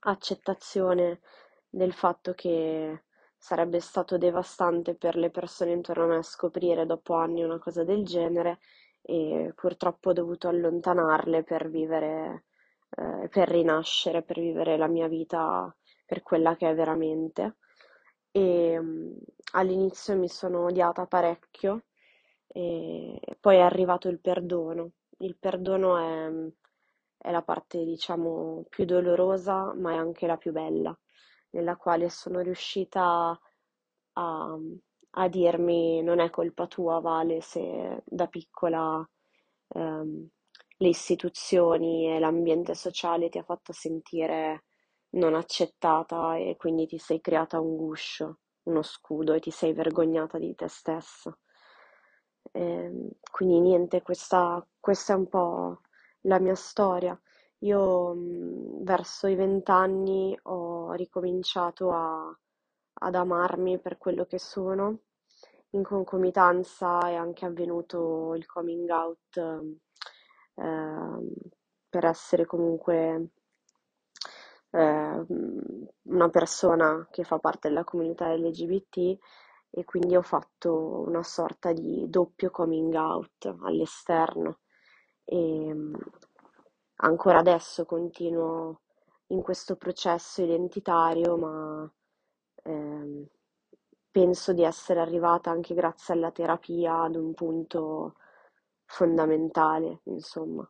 accettazione 0.00 1.20
del 1.68 1.92
fatto 1.92 2.34
che 2.34 3.04
sarebbe 3.40 3.80
stato 3.80 4.18
devastante 4.18 4.94
per 4.94 5.16
le 5.16 5.30
persone 5.30 5.72
intorno 5.72 6.04
a 6.04 6.06
me 6.08 6.22
scoprire 6.22 6.84
dopo 6.84 7.14
anni 7.14 7.42
una 7.42 7.58
cosa 7.58 7.84
del 7.84 8.04
genere 8.04 8.58
e 9.00 9.52
purtroppo 9.56 10.10
ho 10.10 10.12
dovuto 10.12 10.48
allontanarle 10.48 11.42
per 11.42 11.70
vivere, 11.70 12.44
eh, 12.90 13.28
per 13.28 13.48
rinascere, 13.48 14.22
per 14.22 14.38
vivere 14.38 14.76
la 14.76 14.88
mia 14.88 15.08
vita 15.08 15.74
per 16.04 16.22
quella 16.22 16.54
che 16.54 16.68
è 16.68 16.74
veramente. 16.74 17.56
E 18.30 18.78
um, 18.78 19.16
all'inizio 19.52 20.16
mi 20.16 20.28
sono 20.28 20.66
odiata 20.66 21.06
parecchio 21.06 21.84
e 22.46 23.20
poi 23.40 23.56
è 23.56 23.60
arrivato 23.60 24.08
il 24.08 24.20
perdono. 24.20 24.92
Il 25.20 25.36
perdono 25.38 25.96
è, 25.96 26.52
è 27.16 27.30
la 27.30 27.42
parte, 27.42 27.84
diciamo, 27.84 28.64
più 28.68 28.84
dolorosa, 28.84 29.72
ma 29.74 29.92
è 29.92 29.96
anche 29.96 30.26
la 30.26 30.36
più 30.36 30.52
bella 30.52 30.96
nella 31.50 31.76
quale 31.76 32.08
sono 32.10 32.40
riuscita 32.40 33.38
a, 34.14 34.58
a 35.12 35.28
dirmi 35.28 36.02
non 36.02 36.20
è 36.20 36.30
colpa 36.30 36.66
tua, 36.66 37.00
Vale, 37.00 37.40
se 37.40 38.02
da 38.04 38.26
piccola 38.26 39.06
ehm, 39.68 40.28
le 40.78 40.88
istituzioni 40.88 42.08
e 42.14 42.18
l'ambiente 42.18 42.74
sociale 42.74 43.28
ti 43.28 43.38
ha 43.38 43.42
fatto 43.42 43.72
sentire 43.72 44.64
non 45.10 45.34
accettata 45.34 46.36
e 46.36 46.56
quindi 46.56 46.86
ti 46.86 46.98
sei 46.98 47.20
creata 47.20 47.60
un 47.60 47.76
guscio, 47.76 48.38
uno 48.64 48.82
scudo 48.82 49.32
e 49.34 49.40
ti 49.40 49.50
sei 49.50 49.72
vergognata 49.72 50.38
di 50.38 50.54
te 50.54 50.68
stessa. 50.68 51.36
E, 52.52 52.60
ehm, 52.62 53.08
quindi 53.30 53.60
niente, 53.60 54.02
questa, 54.02 54.64
questa 54.78 55.12
è 55.12 55.16
un 55.16 55.28
po' 55.28 55.80
la 56.22 56.38
mia 56.38 56.54
storia. 56.54 57.18
Io 57.60 58.14
mh, 58.14 58.82
verso 58.84 59.26
i 59.26 59.34
vent'anni 59.34 60.38
ho 60.44 60.92
ricominciato 60.92 61.92
a, 61.92 62.38
ad 62.94 63.14
amarmi 63.14 63.78
per 63.78 63.98
quello 63.98 64.24
che 64.26 64.38
sono. 64.38 65.00
In 65.70 65.82
concomitanza 65.84 67.00
è 67.08 67.14
anche 67.14 67.44
avvenuto 67.46 68.34
il 68.34 68.46
coming 68.46 68.88
out 68.90 69.36
eh, 70.56 71.34
per 71.88 72.04
essere 72.04 72.46
comunque 72.46 73.30
eh, 74.70 75.24
una 76.02 76.28
persona 76.30 77.06
che 77.10 77.24
fa 77.24 77.38
parte 77.38 77.68
della 77.68 77.84
comunità 77.84 78.32
LGBT 78.34 79.16
e 79.72 79.84
quindi 79.84 80.16
ho 80.16 80.22
fatto 80.22 81.04
una 81.06 81.22
sorta 81.22 81.72
di 81.72 82.06
doppio 82.08 82.50
coming 82.50 82.92
out 82.94 83.54
all'esterno. 83.62 84.58
E, 85.24 85.74
ancora 87.02 87.38
adesso 87.38 87.84
continuo 87.84 88.80
in 89.28 89.42
questo 89.42 89.76
processo 89.76 90.42
identitario, 90.42 91.36
ma 91.36 91.92
ehm, 92.64 93.26
penso 94.10 94.52
di 94.52 94.62
essere 94.64 95.00
arrivata 95.00 95.50
anche 95.50 95.74
grazie 95.74 96.14
alla 96.14 96.30
terapia 96.30 97.02
ad 97.02 97.16
un 97.16 97.32
punto 97.34 98.16
fondamentale, 98.86 100.00
insomma. 100.04 100.68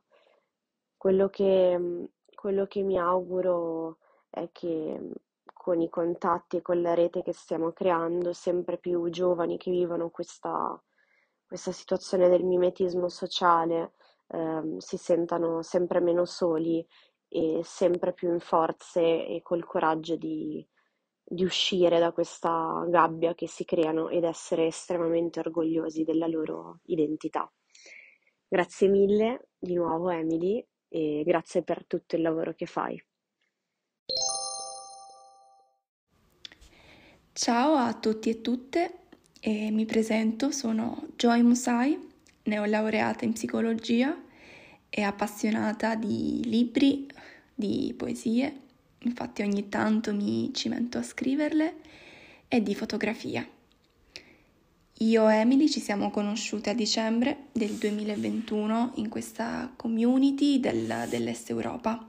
Quello 0.97 1.29
che, 1.31 2.11
quello 2.35 2.67
che 2.67 2.83
mi 2.83 2.99
auguro 2.99 3.99
è 4.29 4.51
che 4.53 5.11
con 5.53 5.81
i 5.81 5.89
contatti 5.89 6.59
e 6.59 6.63
con 6.63 6.83
la 6.83 6.95
rete 6.95 7.23
che 7.23 7.33
stiamo 7.33 7.73
creando, 7.73 8.33
sempre 8.33 8.79
più 8.79 9.09
giovani 9.09 9.57
che 9.59 9.71
vivono 9.71 10.11
questa, 10.11 10.81
questa 11.47 11.73
situazione 11.73 12.29
del 12.29 12.45
mimetismo 12.45 13.09
sociale 13.09 13.93
ehm, 14.31 14.79
si 14.79 14.97
sentano 14.97 15.63
sempre 15.63 16.01
meno 16.01 16.25
soli 16.25 16.87
e 17.29 17.61
sempre 17.63 18.13
più 18.13 18.33
in 18.33 18.41
forze 18.41 19.01
e 19.01 19.41
col 19.43 19.65
coraggio 19.65 20.17
di, 20.17 20.67
di 21.23 21.45
uscire 21.45 21.99
da 21.99 22.13
questa 22.13 22.85
gabbia 22.89 23.35
che 23.35 23.47
si 23.47 23.65
creano 23.65 24.09
ed 24.09 24.25
essere 24.25 24.67
estremamente 24.67 25.41
orgogliosi 25.41 26.03
della 26.03 26.27
loro 26.27 26.81
identità. 26.87 27.51
Grazie 28.49 28.89
mille 28.89 29.51
di 29.57 29.75
nuovo 29.75 30.11
Emily 30.11 30.65
e 30.89 31.23
grazie 31.25 31.63
per 31.63 31.87
tutto 31.87 32.17
il 32.17 32.23
lavoro 32.23 32.53
che 32.53 32.67
fai. 32.67 33.01
Ciao 37.33 37.75
a 37.75 37.95
tutti 37.95 38.29
e 38.29 38.41
tutte, 38.41 39.07
e 39.41 39.71
mi 39.71 39.87
presento, 39.87 40.51
sono 40.51 41.07
Joy 41.15 41.43
Musai, 41.43 42.10
neolaureata 42.45 43.25
in 43.25 43.33
psicologia 43.33 44.17
e 44.89 45.03
appassionata 45.03 45.95
di 45.95 46.43
libri, 46.45 47.07
di 47.55 47.95
poesie, 47.97 48.61
infatti 48.99 49.43
ogni 49.43 49.69
tanto 49.69 50.13
mi 50.13 50.51
cimento 50.53 50.99
a 50.99 51.03
scriverle, 51.03 51.75
e 52.53 52.63
di 52.63 52.75
fotografia. 52.75 53.49
Io 54.99 55.29
e 55.29 55.37
Emily 55.37 55.69
ci 55.69 55.79
siamo 55.81 56.11
conosciute 56.11 56.71
a 56.71 56.75
dicembre 56.75 57.47
del 57.53 57.75
2021 57.75 58.95
in 58.97 59.09
questa 59.09 59.73
community 59.77 60.59
del, 60.59 61.07
dell'Est 61.09 61.49
Europa. 61.49 62.07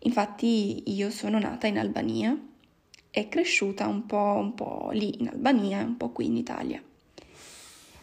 Infatti 0.00 0.94
io 0.94 1.10
sono 1.10 1.40
nata 1.40 1.66
in 1.66 1.78
Albania 1.78 2.38
e 3.10 3.28
cresciuta 3.28 3.88
un 3.88 4.06
po', 4.06 4.36
un 4.38 4.54
po' 4.54 4.90
lì 4.92 5.20
in 5.20 5.28
Albania 5.28 5.80
e 5.80 5.84
un 5.84 5.96
po' 5.96 6.10
qui 6.10 6.26
in 6.26 6.36
Italia. 6.36 6.80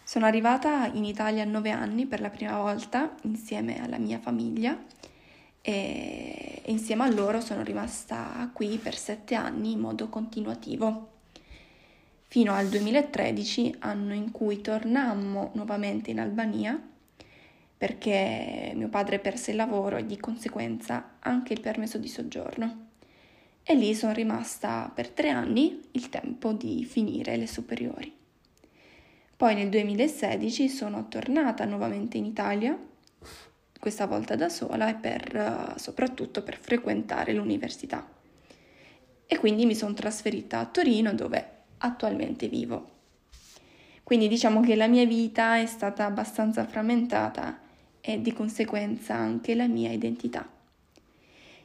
Sono 0.05 0.25
arrivata 0.25 0.87
in 0.87 1.05
Italia 1.05 1.43
a 1.43 1.45
nove 1.45 1.71
anni 1.71 2.05
per 2.05 2.19
la 2.19 2.29
prima 2.29 2.57
volta 2.59 3.15
insieme 3.21 3.81
alla 3.81 3.97
mia 3.97 4.19
famiglia 4.19 4.77
e 5.61 6.61
insieme 6.65 7.03
a 7.03 7.09
loro 7.09 7.39
sono 7.39 7.63
rimasta 7.63 8.49
qui 8.51 8.77
per 8.77 8.97
sette 8.97 9.33
anni 9.33 9.71
in 9.71 9.79
modo 9.79 10.09
continuativo 10.09 11.11
fino 12.27 12.53
al 12.53 12.67
2013, 12.67 13.75
anno 13.79 14.13
in 14.13 14.31
cui 14.31 14.59
tornammo 14.59 15.51
nuovamente 15.53 16.11
in 16.11 16.19
Albania 16.19 16.77
perché 17.77 18.73
mio 18.75 18.89
padre 18.89 19.19
perse 19.19 19.51
il 19.51 19.57
lavoro 19.57 19.95
e 19.97 20.05
di 20.05 20.17
conseguenza 20.17 21.15
anche 21.19 21.53
il 21.53 21.61
permesso 21.61 21.97
di 21.97 22.07
soggiorno. 22.07 22.87
E 23.63 23.75
lì 23.75 23.95
sono 23.95 24.11
rimasta 24.11 24.91
per 24.93 25.09
tre 25.09 25.29
anni, 25.29 25.79
il 25.91 26.09
tempo 26.09 26.51
di 26.51 26.83
finire 26.83 27.37
le 27.37 27.47
superiori. 27.47 28.22
Poi 29.43 29.55
nel 29.55 29.67
2016 29.67 30.69
sono 30.69 31.09
tornata 31.09 31.65
nuovamente 31.65 32.15
in 32.15 32.23
Italia, 32.23 32.79
questa 33.77 34.07
volta 34.07 34.37
da 34.37 34.47
sola 34.47 34.89
e 34.89 34.95
per, 34.95 35.75
soprattutto 35.75 36.43
per 36.43 36.57
frequentare 36.57 37.33
l'università. 37.33 38.09
E 39.25 39.37
quindi 39.37 39.65
mi 39.65 39.75
sono 39.75 39.93
trasferita 39.93 40.59
a 40.59 40.65
Torino 40.65 41.13
dove 41.13 41.49
attualmente 41.79 42.47
vivo. 42.47 42.91
Quindi 44.01 44.29
diciamo 44.29 44.61
che 44.61 44.77
la 44.77 44.87
mia 44.87 45.05
vita 45.05 45.57
è 45.57 45.65
stata 45.65 46.05
abbastanza 46.05 46.65
frammentata 46.65 47.59
e 47.99 48.21
di 48.21 48.31
conseguenza 48.31 49.15
anche 49.15 49.55
la 49.55 49.67
mia 49.67 49.91
identità. 49.91 50.49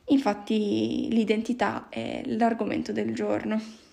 Infatti 0.07 1.11
l'identità 1.13 1.87
è 1.89 2.23
l'argomento 2.25 2.91
del 2.91 3.15
giorno. 3.15 3.87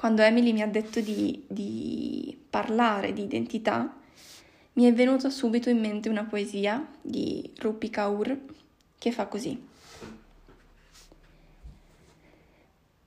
Quando 0.00 0.22
Emily 0.22 0.54
mi 0.54 0.62
ha 0.62 0.66
detto 0.66 1.02
di, 1.02 1.44
di 1.46 2.42
parlare 2.48 3.12
di 3.12 3.20
identità, 3.20 3.98
mi 4.72 4.84
è 4.84 4.94
venuta 4.94 5.28
subito 5.28 5.68
in 5.68 5.78
mente 5.78 6.08
una 6.08 6.24
poesia 6.24 6.90
di 7.02 7.52
Rupi 7.58 7.90
Kaur 7.90 8.40
che 8.96 9.12
fa 9.12 9.26
così. 9.26 9.62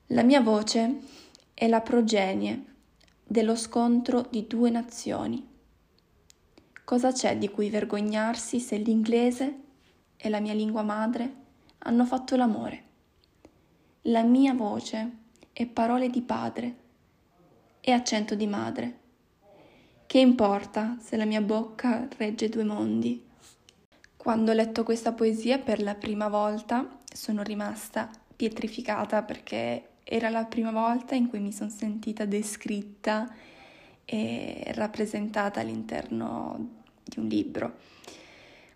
La 0.06 0.22
mia 0.22 0.42
voce 0.42 1.00
è 1.56 1.68
la 1.68 1.82
progenie 1.82 2.64
dello 3.24 3.56
scontro 3.56 4.28
di 4.30 4.46
due 4.46 4.70
nazioni. 4.70 5.44
Cosa 6.84 7.12
c'è 7.12 7.40
di 7.40 7.50
cui 7.50 7.72
vergognarsi 7.72 8.60
se 8.60 8.78
l'inglese 8.78 9.58
e 10.16 10.30
la 10.30 10.40
mia 10.40 10.54
lingua 10.54 10.84
madre 10.84 11.34
hanno 11.80 12.06
fatto 12.06 12.36
l'amore? 12.36 12.84
La 14.04 14.22
mia 14.22 14.54
voce 14.54 15.22
è 15.52 15.66
parole 15.66 16.12
di 16.12 16.22
padre 16.22 16.82
e 17.86 17.92
accento 17.92 18.34
di 18.34 18.48
madre. 18.48 19.00
Che 20.06 20.18
importa 20.18 20.98
se 21.02 21.18
la 21.18 21.26
mia 21.26 21.42
bocca 21.42 22.08
regge 22.16 22.48
due 22.48 22.64
mondi? 22.64 23.22
Quando 24.16 24.52
ho 24.52 24.54
letto 24.54 24.84
questa 24.84 25.12
poesia 25.12 25.60
per 25.60 25.82
la 25.82 25.96
prima 25.96 26.30
volta 26.30 26.88
sono 27.14 27.44
rimasta 27.44 28.10
pietrificata 28.34 29.24
perché 29.24 29.90
era 30.04 30.30
la 30.30 30.46
prima 30.46 30.72
volta 30.72 31.16
in 31.16 31.28
cui 31.28 31.40
mi 31.40 31.52
sono 31.52 31.70
sentita 31.70 32.24
descritta 32.24 33.30
e 34.06 34.64
rappresentata 34.76 35.60
all'interno 35.60 36.84
di 37.04 37.20
un 37.20 37.28
libro. 37.28 37.80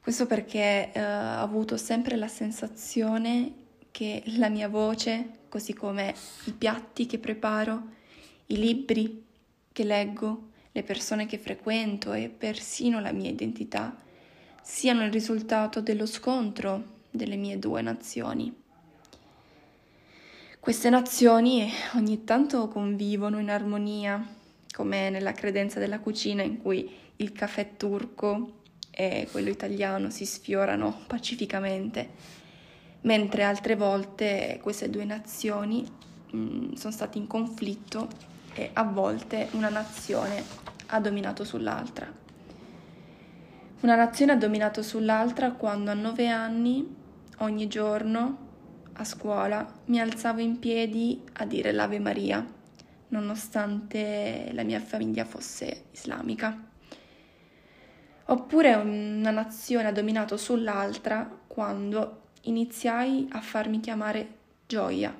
Questo 0.02 0.26
perché 0.26 0.92
eh, 0.92 1.02
ho 1.02 1.42
avuto 1.42 1.78
sempre 1.78 2.18
la 2.18 2.28
sensazione 2.28 3.54
che 3.92 4.22
la 4.38 4.50
mia 4.50 4.68
voce, 4.68 5.30
così 5.48 5.74
come 5.74 6.14
i 6.46 6.52
piatti 6.52 7.06
che 7.06 7.20
preparo, 7.20 7.96
i 8.48 8.58
libri 8.58 9.26
che 9.72 9.84
leggo, 9.84 10.50
le 10.72 10.84
persone 10.84 11.26
che 11.26 11.38
frequento 11.38 12.14
e 12.14 12.30
persino 12.30 13.00
la 13.00 13.12
mia 13.12 13.30
identità, 13.30 13.96
siano 14.62 15.04
il 15.04 15.12
risultato 15.12 15.82
dello 15.82 16.06
scontro 16.06 16.96
delle 17.10 17.36
mie 17.36 17.60
due 17.60 17.82
nazioni. 17.82 18.54
Queste 20.60 20.90
nazioni 20.90 21.72
ogni 21.96 22.24
tanto 22.24 22.68
convivono 22.68 23.40
in 23.40 23.50
armonia, 23.50 24.26
come 24.72 25.10
nella 25.10 25.32
credenza 25.32 25.80
della 25.80 26.00
cucina 26.00 26.42
in 26.42 26.58
cui 26.58 26.90
il 27.18 27.32
caffè 27.32 27.78
turco 27.78 28.62
e 28.92 29.28
quello 29.32 29.50
italiano 29.50 30.10
si 30.10 30.26
sfiorano 30.26 31.04
pacificamente, 31.08 32.10
mentre 33.02 33.44
altre 33.44 33.76
volte 33.76 34.60
queste 34.62 34.90
due 34.90 35.06
nazioni 35.06 35.86
mh, 36.32 36.38
mm, 36.38 36.74
sono 36.74 36.94
state 36.94 37.18
in 37.18 37.28
conflitto 37.28 38.36
e 38.58 38.72
a 38.74 38.84
volte 38.84 39.50
una 39.52 39.70
nazione 39.70 40.44
ha 40.88 41.00
dominato 41.00 41.44
sull'altra. 41.44 42.12
Una 43.82 43.96
nazione 43.96 44.32
ha 44.32 44.36
dominato 44.36 44.82
sull'altra 44.82 45.52
quando 45.52 45.92
a 45.92 45.94
nove 45.94 46.28
anni, 46.28 46.96
ogni 47.38 47.68
giorno, 47.68 48.46
a 48.94 49.04
scuola 49.04 49.72
mi 49.86 50.00
alzavo 50.00 50.42
in 50.42 50.58
piedi 50.58 51.22
a 51.34 51.46
dire 51.46 51.72
l'Ave 51.72 52.00
Maria, 52.00 52.44
nonostante 53.10 54.50
la 54.54 54.64
mia 54.64 54.80
famiglia 54.80 55.24
fosse 55.24 55.86
islamica. 55.92 56.66
Oppure 58.30 58.74
una 58.74 59.30
nazione 59.30 59.88
ha 59.88 59.92
dominato 59.92 60.36
sull'altra 60.36 61.30
quando 61.46 62.24
iniziai 62.42 63.28
a 63.32 63.40
farmi 63.40 63.80
chiamare 63.80 64.36
Gioia 64.66 65.16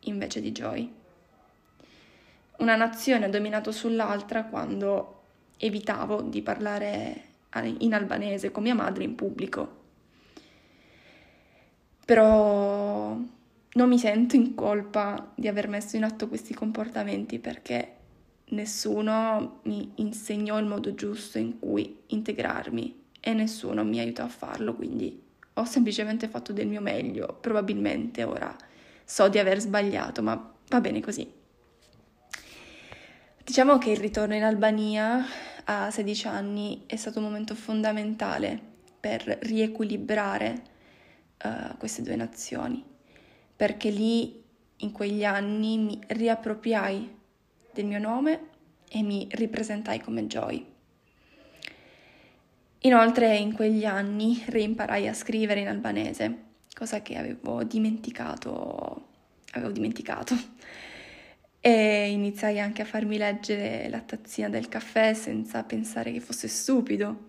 invece 0.00 0.40
di 0.40 0.50
Joy. 0.50 0.98
Una 2.60 2.76
nazione 2.76 3.26
ha 3.26 3.28
dominato 3.28 3.72
sull'altra 3.72 4.44
quando 4.44 5.22
evitavo 5.58 6.22
di 6.22 6.40
parlare 6.40 7.24
in 7.78 7.92
albanese 7.92 8.50
con 8.50 8.62
mia 8.62 8.74
madre 8.74 9.02
in 9.02 9.16
pubblico 9.16 9.78
però 12.10 13.16
non 13.72 13.88
mi 13.88 13.98
sento 13.98 14.34
in 14.34 14.56
colpa 14.56 15.30
di 15.36 15.46
aver 15.46 15.68
messo 15.68 15.94
in 15.94 16.02
atto 16.02 16.26
questi 16.26 16.54
comportamenti 16.54 17.38
perché 17.38 17.94
nessuno 18.46 19.60
mi 19.62 19.92
insegnò 19.96 20.58
il 20.58 20.66
modo 20.66 20.92
giusto 20.96 21.38
in 21.38 21.60
cui 21.60 22.00
integrarmi 22.06 23.02
e 23.20 23.32
nessuno 23.32 23.84
mi 23.84 24.00
aiutò 24.00 24.24
a 24.24 24.28
farlo, 24.28 24.74
quindi 24.74 25.22
ho 25.54 25.64
semplicemente 25.64 26.26
fatto 26.26 26.52
del 26.52 26.66
mio 26.66 26.80
meglio, 26.80 27.38
probabilmente 27.40 28.24
ora 28.24 28.56
so 29.04 29.28
di 29.28 29.38
aver 29.38 29.60
sbagliato, 29.60 30.20
ma 30.20 30.52
va 30.68 30.80
bene 30.80 31.00
così. 31.00 31.39
Diciamo 33.50 33.78
che 33.78 33.90
il 33.90 33.96
ritorno 33.96 34.36
in 34.36 34.44
Albania 34.44 35.26
a 35.64 35.90
16 35.90 36.28
anni 36.28 36.84
è 36.86 36.94
stato 36.94 37.18
un 37.18 37.24
momento 37.24 37.56
fondamentale 37.56 38.56
per 39.00 39.24
riequilibrare 39.42 40.62
uh, 41.42 41.76
queste 41.76 42.02
due 42.02 42.14
nazioni, 42.14 42.80
perché 43.56 43.90
lì 43.90 44.40
in 44.76 44.92
quegli 44.92 45.24
anni 45.24 45.78
mi 45.78 45.98
riappropriai 46.06 47.12
del 47.72 47.86
mio 47.86 47.98
nome 47.98 48.50
e 48.88 49.02
mi 49.02 49.26
ripresentai 49.28 49.98
come 49.98 50.28
Joy. 50.28 50.64
Inoltre 52.82 53.36
in 53.36 53.52
quegli 53.52 53.84
anni 53.84 54.44
reimparai 54.46 55.08
a 55.08 55.12
scrivere 55.12 55.58
in 55.58 55.66
albanese, 55.66 56.42
cosa 56.72 57.02
che 57.02 57.16
avevo 57.16 57.64
dimenticato, 57.64 59.08
avevo 59.50 59.72
dimenticato. 59.72 60.36
E 61.60 62.10
iniziai 62.10 62.58
anche 62.58 62.82
a 62.82 62.86
farmi 62.86 63.18
leggere 63.18 63.88
la 63.90 64.00
tazzina 64.00 64.48
del 64.48 64.68
caffè 64.68 65.12
senza 65.12 65.62
pensare 65.62 66.12
che 66.12 66.20
fosse 66.20 66.48
stupido. 66.48 67.28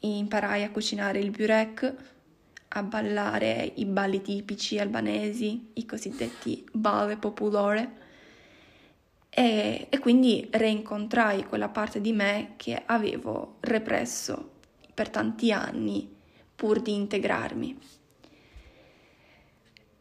Imparai 0.00 0.64
a 0.64 0.70
cucinare 0.70 1.18
il 1.18 1.30
burek, 1.30 1.94
a 2.68 2.82
ballare 2.82 3.72
i 3.76 3.84
balli 3.86 4.20
tipici 4.20 4.78
albanesi, 4.78 5.70
i 5.74 5.86
cosiddetti 5.86 6.66
balle 6.72 7.16
popolare, 7.16 8.00
e, 9.34 9.86
e 9.88 9.98
quindi 9.98 10.46
reincontrai 10.50 11.44
quella 11.44 11.68
parte 11.68 12.02
di 12.02 12.12
me 12.12 12.52
che 12.56 12.82
avevo 12.84 13.56
represso 13.60 14.50
per 14.92 15.08
tanti 15.08 15.52
anni 15.52 16.14
pur 16.54 16.82
di 16.82 16.94
integrarmi. 16.94 17.78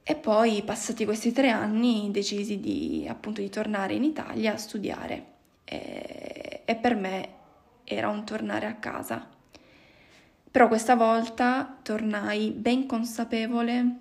E 0.04 0.16
poi, 0.16 0.64
passati 0.64 1.06
questi 1.06 1.32
tre 1.32 1.50
anni, 1.50 2.10
decisi 2.12 2.60
di, 2.60 3.06
appunto, 3.08 3.42
di 3.42 3.50
tornare 3.50 3.94
in 3.94 4.04
Italia 4.04 4.54
a 4.54 4.58
studiare 4.58 5.26
e, 5.64 6.62
e 6.66 6.76
per 6.76 6.96
me 6.96 7.30
era 7.84 8.10
un 8.10 8.26
tornare 8.26 8.66
a 8.66 8.76
casa. 8.76 9.28
Però 10.50 10.68
questa 10.68 10.96
volta 10.96 11.78
tornai 11.82 12.50
ben 12.50 12.86
consapevole 12.88 13.96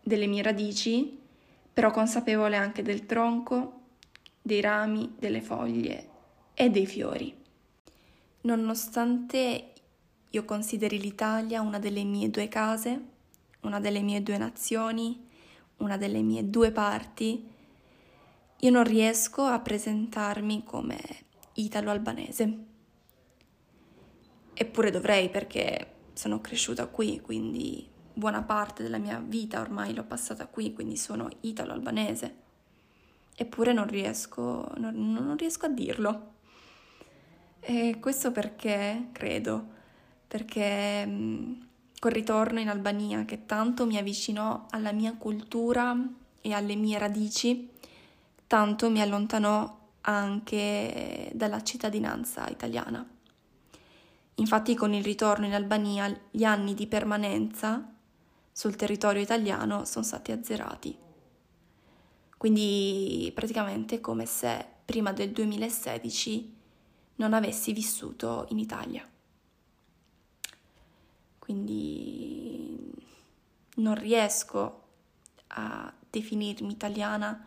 delle 0.00 0.26
mie 0.26 0.42
radici, 0.42 1.18
però 1.72 1.90
consapevole 1.90 2.56
anche 2.56 2.82
del 2.82 3.04
tronco, 3.04 3.80
dei 4.40 4.60
rami, 4.60 5.14
delle 5.18 5.42
foglie 5.42 6.08
e 6.54 6.70
dei 6.70 6.86
fiori. 6.86 7.34
Nonostante 8.42 9.72
io 10.30 10.44
consideri 10.44 10.98
l'Italia 10.98 11.60
una 11.60 11.78
delle 11.78 12.04
mie 12.04 12.30
due 12.30 12.48
case, 12.48 13.16
una 13.68 13.80
delle 13.80 14.00
mie 14.00 14.22
due 14.22 14.38
nazioni, 14.38 15.26
una 15.78 15.96
delle 15.96 16.22
mie 16.22 16.48
due 16.50 16.72
parti, 16.72 17.46
io 18.60 18.70
non 18.70 18.82
riesco 18.82 19.44
a 19.44 19.60
presentarmi 19.60 20.64
come 20.64 20.98
italo-albanese. 21.54 22.64
Eppure 24.54 24.90
dovrei 24.90 25.28
perché 25.30 25.94
sono 26.14 26.40
cresciuta 26.40 26.88
qui, 26.88 27.20
quindi 27.20 27.86
buona 28.12 28.42
parte 28.42 28.82
della 28.82 28.98
mia 28.98 29.22
vita 29.24 29.60
ormai 29.60 29.94
l'ho 29.94 30.02
passata 30.02 30.48
qui, 30.48 30.72
quindi 30.72 30.96
sono 30.96 31.28
italo-albanese. 31.42 32.46
Eppure 33.36 33.72
non 33.72 33.86
riesco, 33.86 34.68
non, 34.78 35.12
non 35.12 35.36
riesco 35.36 35.66
a 35.66 35.68
dirlo. 35.68 36.32
E 37.60 37.98
questo 38.00 38.32
perché, 38.32 39.10
credo, 39.12 39.64
perché 40.26 41.66
col 41.98 42.12
ritorno 42.12 42.60
in 42.60 42.68
Albania 42.68 43.24
che 43.24 43.44
tanto 43.44 43.84
mi 43.86 43.96
avvicinò 43.96 44.66
alla 44.70 44.92
mia 44.92 45.14
cultura 45.14 45.96
e 46.40 46.52
alle 46.52 46.76
mie 46.76 46.98
radici, 46.98 47.70
tanto 48.46 48.90
mi 48.90 49.00
allontanò 49.00 49.76
anche 50.02 51.30
dalla 51.34 51.62
cittadinanza 51.62 52.46
italiana. 52.48 53.06
Infatti 54.36 54.74
con 54.76 54.94
il 54.94 55.02
ritorno 55.02 55.46
in 55.46 55.54
Albania 55.54 56.16
gli 56.30 56.44
anni 56.44 56.74
di 56.74 56.86
permanenza 56.86 57.92
sul 58.52 58.76
territorio 58.76 59.20
italiano 59.20 59.84
sono 59.84 60.04
stati 60.04 60.30
azzerati. 60.30 60.96
Quindi 62.36 63.32
praticamente 63.34 64.00
come 64.00 64.24
se 64.24 64.64
prima 64.84 65.12
del 65.12 65.32
2016 65.32 66.56
non 67.16 67.34
avessi 67.34 67.72
vissuto 67.72 68.46
in 68.50 68.60
Italia 68.60 69.04
quindi 71.48 72.92
non 73.76 73.94
riesco 73.94 74.82
a 75.46 75.90
definirmi 76.10 76.70
italiana 76.70 77.42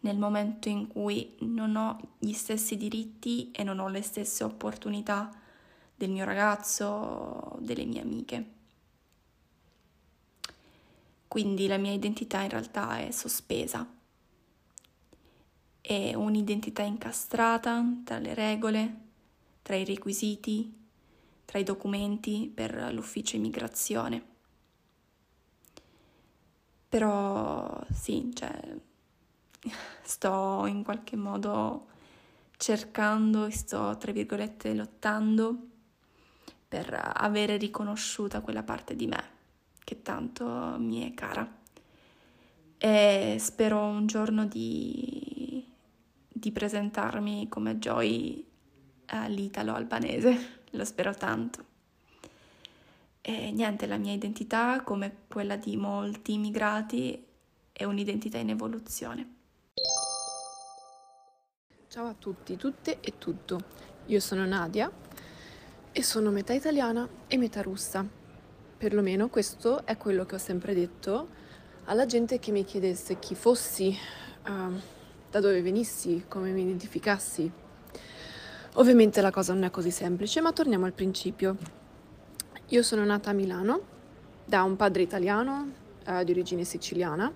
nel 0.00 0.16
momento 0.16 0.70
in 0.70 0.86
cui 0.86 1.36
non 1.40 1.76
ho 1.76 2.00
gli 2.18 2.32
stessi 2.32 2.78
diritti 2.78 3.50
e 3.50 3.62
non 3.62 3.80
ho 3.80 3.88
le 3.88 4.00
stesse 4.00 4.44
opportunità 4.44 5.30
del 5.94 6.08
mio 6.08 6.24
ragazzo, 6.24 7.58
delle 7.60 7.84
mie 7.84 8.00
amiche. 8.00 8.50
Quindi 11.28 11.66
la 11.66 11.76
mia 11.76 11.92
identità 11.92 12.40
in 12.40 12.48
realtà 12.48 12.96
è 12.96 13.10
sospesa. 13.10 13.86
È 15.82 16.14
un'identità 16.14 16.80
incastrata 16.80 17.84
tra 18.04 18.18
le 18.18 18.32
regole, 18.32 19.00
tra 19.60 19.76
i 19.76 19.84
requisiti, 19.84 20.83
tra 21.44 21.58
i 21.58 21.62
documenti 21.64 22.50
per 22.52 22.92
l'ufficio 22.92 23.36
immigrazione. 23.36 24.32
Però 26.88 27.84
sì, 27.92 28.30
cioè, 28.34 28.76
sto 30.02 30.66
in 30.66 30.84
qualche 30.84 31.16
modo 31.16 31.86
cercando 32.56 33.46
e 33.46 33.50
sto, 33.50 33.96
tra 33.96 34.12
virgolette, 34.12 34.74
lottando 34.74 35.56
per 36.68 37.12
avere 37.14 37.56
riconosciuta 37.56 38.40
quella 38.40 38.62
parte 38.62 38.96
di 38.96 39.06
me 39.06 39.32
che 39.84 40.02
tanto 40.02 40.44
mi 40.78 41.08
è 41.08 41.14
cara. 41.14 41.62
E 42.78 43.36
spero 43.38 43.80
un 43.80 44.06
giorno 44.06 44.46
di, 44.46 45.64
di 46.28 46.52
presentarmi 46.52 47.48
come 47.48 47.78
Joy 47.78 48.44
all'italo-albanese 49.06 50.62
lo 50.74 50.84
spero 50.84 51.14
tanto. 51.14 51.72
E 53.20 53.50
niente, 53.52 53.86
la 53.86 53.96
mia 53.96 54.12
identità, 54.12 54.82
come 54.82 55.22
quella 55.28 55.56
di 55.56 55.76
molti 55.76 56.34
immigrati, 56.34 57.24
è 57.72 57.84
un'identità 57.84 58.38
in 58.38 58.50
evoluzione. 58.50 59.34
Ciao 61.88 62.06
a 62.06 62.14
tutti, 62.18 62.56
tutte 62.56 63.00
e 63.00 63.18
tutto. 63.18 63.60
Io 64.06 64.20
sono 64.20 64.44
Nadia 64.44 64.90
e 65.90 66.02
sono 66.02 66.30
metà 66.30 66.52
italiana 66.52 67.08
e 67.26 67.36
metà 67.38 67.62
russa. 67.62 68.06
Perlomeno 68.76 69.28
questo 69.28 69.86
è 69.86 69.96
quello 69.96 70.26
che 70.26 70.34
ho 70.34 70.38
sempre 70.38 70.74
detto 70.74 71.28
alla 71.84 72.04
gente 72.04 72.38
che 72.38 72.50
mi 72.50 72.64
chiedesse 72.64 73.18
chi 73.18 73.34
fossi, 73.34 73.96
uh, 74.46 74.80
da 75.30 75.40
dove 75.40 75.62
venissi, 75.62 76.24
come 76.28 76.50
mi 76.50 76.62
identificassi, 76.62 77.50
Ovviamente 78.76 79.20
la 79.20 79.30
cosa 79.30 79.52
non 79.52 79.62
è 79.62 79.70
così 79.70 79.92
semplice, 79.92 80.40
ma 80.40 80.52
torniamo 80.52 80.84
al 80.84 80.92
principio. 80.92 81.56
Io 82.68 82.82
sono 82.82 83.04
nata 83.04 83.30
a 83.30 83.32
Milano 83.32 83.80
da 84.44 84.64
un 84.64 84.74
padre 84.74 85.02
italiano 85.02 85.70
eh, 86.04 86.24
di 86.24 86.32
origine 86.32 86.64
siciliana 86.64 87.32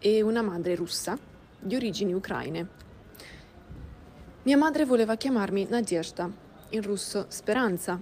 e 0.00 0.20
una 0.20 0.42
madre 0.42 0.74
russa 0.74 1.16
di 1.60 1.76
origini 1.76 2.12
ucraine. 2.12 2.68
Mia 4.42 4.56
madre 4.56 4.84
voleva 4.84 5.14
chiamarmi 5.14 5.68
Nadezhda, 5.70 6.28
in 6.70 6.82
russo 6.82 7.26
Speranza. 7.28 8.00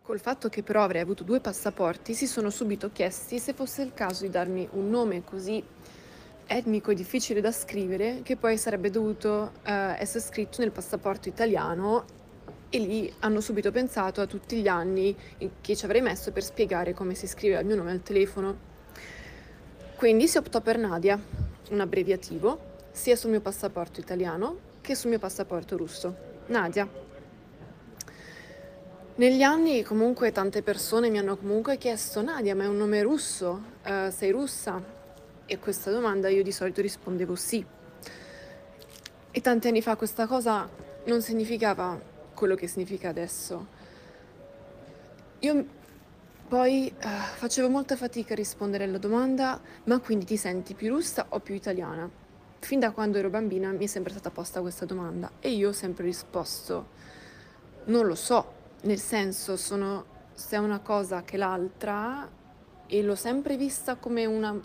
Col 0.00 0.20
fatto 0.20 0.48
che 0.48 0.62
però 0.62 0.82
avrei 0.82 1.02
avuto 1.02 1.24
due 1.24 1.40
passaporti, 1.40 2.14
si 2.14 2.26
sono 2.26 2.48
subito 2.48 2.90
chiesti 2.90 3.38
se 3.38 3.52
fosse 3.52 3.82
il 3.82 3.92
caso 3.92 4.24
di 4.24 4.30
darmi 4.30 4.66
un 4.72 4.88
nome 4.88 5.22
così 5.22 5.62
etnico 6.46 6.90
e 6.90 6.94
difficile 6.94 7.40
da 7.40 7.52
scrivere 7.52 8.20
che 8.22 8.36
poi 8.36 8.56
sarebbe 8.58 8.90
dovuto 8.90 9.52
eh, 9.64 9.96
essere 9.98 10.22
scritto 10.22 10.60
nel 10.60 10.70
passaporto 10.70 11.28
italiano 11.28 12.04
e 12.70 12.78
lì 12.78 13.12
hanno 13.20 13.40
subito 13.40 13.70
pensato 13.70 14.20
a 14.20 14.26
tutti 14.26 14.56
gli 14.56 14.66
anni 14.66 15.16
che 15.60 15.76
ci 15.76 15.84
avrei 15.84 16.02
messo 16.02 16.32
per 16.32 16.42
spiegare 16.42 16.92
come 16.92 17.14
si 17.14 17.26
scrive 17.26 17.58
il 17.58 17.66
mio 17.66 17.76
nome 17.76 17.92
al 17.92 18.02
telefono. 18.02 18.72
Quindi 19.96 20.26
si 20.26 20.38
optò 20.38 20.60
per 20.60 20.76
Nadia, 20.76 21.18
un 21.70 21.80
abbreviativo, 21.80 22.72
sia 22.90 23.16
sul 23.16 23.30
mio 23.30 23.40
passaporto 23.40 24.00
italiano 24.00 24.72
che 24.80 24.94
sul 24.94 25.10
mio 25.10 25.18
passaporto 25.18 25.76
russo. 25.76 26.14
Nadia. 26.46 26.86
Negli 29.16 29.42
anni 29.42 29.84
comunque 29.84 30.32
tante 30.32 30.62
persone 30.62 31.08
mi 31.08 31.18
hanno 31.18 31.36
comunque 31.36 31.78
chiesto 31.78 32.20
Nadia, 32.22 32.56
ma 32.56 32.64
è 32.64 32.66
un 32.66 32.76
nome 32.76 33.02
russo? 33.02 33.62
Uh, 33.84 34.10
sei 34.10 34.32
russa? 34.32 34.93
E 35.46 35.54
a 35.54 35.58
questa 35.58 35.90
domanda 35.90 36.28
io 36.28 36.42
di 36.42 36.52
solito 36.52 36.80
rispondevo 36.80 37.34
sì. 37.34 37.64
E 39.30 39.40
tanti 39.40 39.68
anni 39.68 39.82
fa 39.82 39.96
questa 39.96 40.26
cosa 40.26 40.68
non 41.04 41.20
significava 41.22 42.00
quello 42.34 42.54
che 42.54 42.66
significa 42.66 43.08
adesso. 43.08 43.66
Io 45.40 45.66
poi 46.48 46.92
uh, 46.94 47.08
facevo 47.36 47.68
molta 47.68 47.96
fatica 47.96 48.32
a 48.32 48.36
rispondere 48.36 48.84
alla 48.84 48.98
domanda, 48.98 49.60
ma 49.84 49.98
quindi 49.98 50.24
ti 50.24 50.36
senti 50.36 50.74
più 50.74 50.94
russa 50.94 51.26
o 51.30 51.40
più 51.40 51.54
italiana? 51.54 52.08
Fin 52.60 52.78
da 52.78 52.92
quando 52.92 53.18
ero 53.18 53.28
bambina 53.28 53.70
mi 53.72 53.84
è 53.84 53.86
sempre 53.86 54.12
stata 54.12 54.30
posta 54.30 54.60
questa 54.60 54.86
domanda 54.86 55.32
e 55.40 55.50
io 55.50 55.70
ho 55.70 55.72
sempre 55.72 56.04
risposto, 56.04 56.88
non 57.86 58.06
lo 58.06 58.14
so, 58.14 58.52
nel 58.82 58.98
senso 58.98 59.56
sono 59.56 60.12
sia 60.32 60.60
una 60.60 60.80
cosa 60.80 61.22
che 61.22 61.36
l'altra 61.36 62.28
e 62.86 63.02
l'ho 63.02 63.14
sempre 63.14 63.56
vista 63.56 63.96
come 63.96 64.24
una 64.24 64.58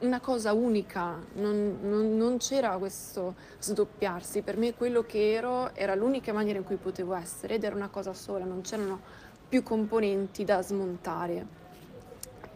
una 0.00 0.20
cosa 0.20 0.52
unica, 0.52 1.16
non, 1.34 1.78
non, 1.82 2.16
non, 2.16 2.36
c'era 2.38 2.76
questo 2.76 3.34
sdoppiarsi, 3.58 4.42
per 4.42 4.56
me 4.56 4.74
quello 4.74 5.02
che 5.02 5.32
ero 5.32 5.74
era 5.74 5.94
l'unica 5.94 6.32
maniera 6.32 6.58
in 6.58 6.64
cui 6.64 6.76
potevo 6.76 7.14
essere 7.14 7.54
ed 7.54 7.64
era 7.64 7.74
una 7.74 7.88
cosa 7.88 8.12
sola, 8.12 8.44
non 8.44 8.60
c'erano 8.60 9.00
più 9.48 9.62
componenti 9.62 10.44
da 10.44 10.62
smontare. 10.62 11.46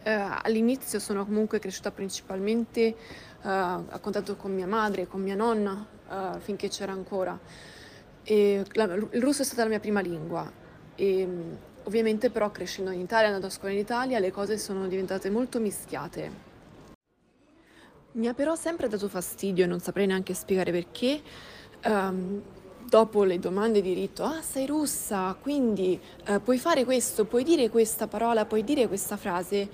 eh, 0.03 0.11
all'inizio 0.11 0.99
sono 0.99 1.25
comunque 1.25 1.59
cresciuta 1.59 1.91
principalmente 1.91 2.81
eh, 2.81 2.95
a 3.41 3.99
contatto 4.01 4.35
con 4.35 4.53
mia 4.53 4.67
madre, 4.67 5.07
con 5.07 5.21
mia 5.21 5.35
nonna, 5.35 5.85
eh, 6.09 6.39
finché 6.39 6.69
c'era 6.69 6.91
ancora. 6.91 7.37
E 8.23 8.65
la, 8.73 8.85
il 8.93 9.21
russo 9.21 9.41
è 9.41 9.45
stata 9.45 9.63
la 9.63 9.69
mia 9.69 9.79
prima 9.79 9.99
lingua. 10.01 10.49
E, 10.95 11.27
ovviamente 11.83 12.29
però 12.29 12.51
crescendo 12.51 12.91
in 12.91 13.01
Italia, 13.01 13.25
andando 13.25 13.47
a 13.47 13.49
scuola 13.49 13.73
in 13.73 13.79
Italia, 13.79 14.19
le 14.19 14.31
cose 14.31 14.57
sono 14.57 14.87
diventate 14.87 15.29
molto 15.29 15.59
mischiate. 15.59 16.51
Mi 18.15 18.27
ha 18.27 18.35
però 18.35 18.55
sempre 18.55 18.87
dato 18.87 19.07
fastidio, 19.07 19.63
e 19.63 19.67
non 19.67 19.79
saprei 19.79 20.05
neanche 20.05 20.35
spiegare 20.35 20.71
perché, 20.71 21.19
um, 21.85 22.41
dopo 22.87 23.23
le 23.23 23.39
domande 23.39 23.81
di 23.81 23.93
rito, 23.93 24.23
ah 24.23 24.39
sei 24.43 24.67
russa, 24.67 25.35
quindi 25.41 25.99
uh, 26.27 26.39
puoi 26.39 26.59
fare 26.59 26.83
questo, 26.83 27.25
puoi 27.25 27.43
dire 27.43 27.69
questa 27.69 28.05
parola, 28.05 28.45
puoi 28.45 28.63
dire 28.63 28.87
questa 28.87 29.17
frase. 29.17 29.67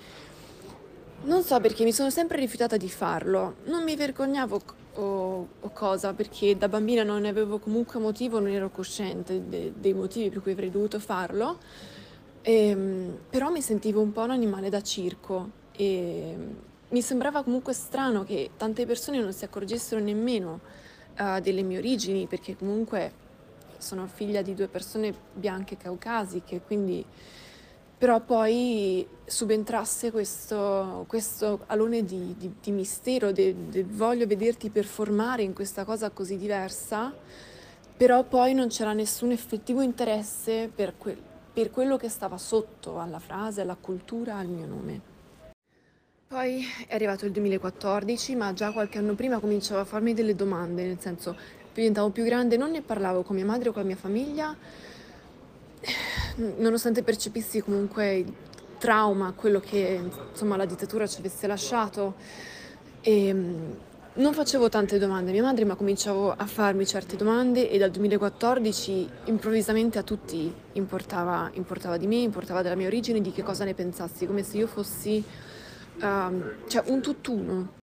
Non 1.23 1.43
so 1.43 1.59
perché 1.59 1.83
mi 1.83 1.91
sono 1.91 2.09
sempre 2.09 2.37
rifiutata 2.39 2.77
di 2.77 2.87
farlo, 2.87 3.55
non 3.65 3.83
mi 3.83 3.97
vergognavo 3.97 4.61
o, 4.93 5.47
o 5.59 5.69
cosa, 5.73 6.13
perché 6.13 6.55
da 6.55 6.69
bambina 6.69 7.03
non 7.03 7.19
ne 7.19 7.27
avevo 7.27 7.59
comunque 7.59 7.99
motivo, 7.99 8.39
non 8.39 8.51
ero 8.51 8.69
cosciente 8.69 9.49
de, 9.49 9.73
dei 9.75 9.93
motivi 9.93 10.29
per 10.29 10.41
cui 10.41 10.53
avrei 10.53 10.71
dovuto 10.71 10.97
farlo, 10.99 11.57
e, 12.41 12.67
ehm, 12.69 13.17
però 13.29 13.49
mi 13.49 13.61
sentivo 13.61 13.99
un 13.99 14.13
po' 14.13 14.21
un 14.21 14.31
animale 14.31 14.69
da 14.69 14.81
circo 14.81 15.49
e 15.73 16.67
mi 16.89 17.01
sembrava 17.01 17.43
comunque 17.43 17.73
strano 17.73 18.23
che 18.23 18.51
tante 18.57 18.85
persone 18.85 19.19
non 19.19 19.33
si 19.33 19.45
accorgessero 19.45 20.01
nemmeno 20.01 20.59
uh, 21.17 21.39
delle 21.39 21.61
mie 21.61 21.77
origini, 21.77 22.25
perché 22.25 22.55
comunque 22.55 23.27
sono 23.77 24.07
figlia 24.07 24.41
di 24.41 24.53
due 24.53 24.67
persone 24.67 25.13
bianche 25.33 25.77
caucasiche, 25.77 26.61
quindi 26.61 27.05
però 27.99 28.21
poi 28.21 29.05
subentrasse 29.25 30.09
questo, 30.09 31.03
questo 31.07 31.63
alone 31.67 32.05
di, 32.05 32.33
di, 32.37 32.55
di 32.61 32.71
mistero, 32.71 33.33
de, 33.33 33.53
de 33.69 33.83
voglio 33.83 34.25
vederti 34.25 34.69
performare 34.69 35.43
in 35.43 35.53
questa 35.53 35.83
cosa 35.83 36.09
così 36.09 36.37
diversa, 36.37 37.13
però 37.97 38.23
poi 38.23 38.53
non 38.53 38.69
c'era 38.69 38.93
nessun 38.93 39.31
effettivo 39.31 39.81
interesse 39.81 40.71
per, 40.73 40.93
que, 40.97 41.17
per 41.51 41.71
quello 41.71 41.97
che 41.97 42.07
stava 42.07 42.37
sotto 42.37 43.01
alla 43.01 43.19
frase, 43.19 43.61
alla 43.61 43.75
cultura, 43.79 44.37
al 44.37 44.47
mio 44.47 44.65
nome. 44.65 45.01
Poi 46.31 46.63
è 46.85 46.93
arrivato 46.93 47.25
il 47.25 47.31
2014, 47.31 48.35
ma 48.35 48.53
già 48.53 48.71
qualche 48.71 48.99
anno 48.99 49.15
prima 49.15 49.39
cominciavo 49.39 49.81
a 49.81 49.83
farmi 49.83 50.13
delle 50.13 50.35
domande, 50.35 50.85
nel 50.85 50.99
senso 50.99 51.35
diventavo 51.73 52.11
più 52.11 52.23
grande, 52.23 52.55
non 52.55 52.69
ne 52.69 52.83
parlavo 52.83 53.23
con 53.23 53.35
mia 53.35 53.45
madre 53.45 53.69
o 53.69 53.71
con 53.71 53.81
la 53.81 53.87
mia 53.87 53.95
famiglia, 53.95 54.55
nonostante 56.57 57.01
percepissi 57.01 57.61
comunque 57.61 58.17
il 58.17 58.33
trauma, 58.77 59.33
quello 59.35 59.59
che 59.59 59.99
insomma 60.29 60.55
la 60.55 60.65
dittatura 60.65 61.07
ci 61.07 61.17
avesse 61.17 61.47
lasciato. 61.47 62.13
E, 63.01 63.33
mm, 63.33 63.71
non 64.13 64.31
facevo 64.31 64.69
tante 64.69 64.99
domande 64.99 65.31
a 65.31 65.33
mia 65.33 65.41
madre, 65.41 65.65
ma 65.65 65.73
cominciavo 65.73 66.31
a 66.31 66.45
farmi 66.45 66.85
certe 66.85 67.15
domande 67.15 67.71
e 67.71 67.79
dal 67.79 67.89
2014 67.89 69.09
improvvisamente 69.23 69.97
a 69.97 70.03
tutti 70.03 70.53
importava, 70.73 71.49
importava 71.53 71.97
di 71.97 72.05
me, 72.05 72.17
importava 72.17 72.61
della 72.61 72.75
mia 72.75 72.85
origine, 72.85 73.19
di 73.19 73.31
che 73.31 73.41
cosa 73.41 73.63
ne 73.63 73.73
pensassi, 73.73 74.27
come 74.27 74.43
se 74.43 74.57
io 74.57 74.67
fossi 74.67 75.25
um, 76.01 76.67
cioè 76.67 76.83
un 76.87 77.01
tutt'uno, 77.01 77.77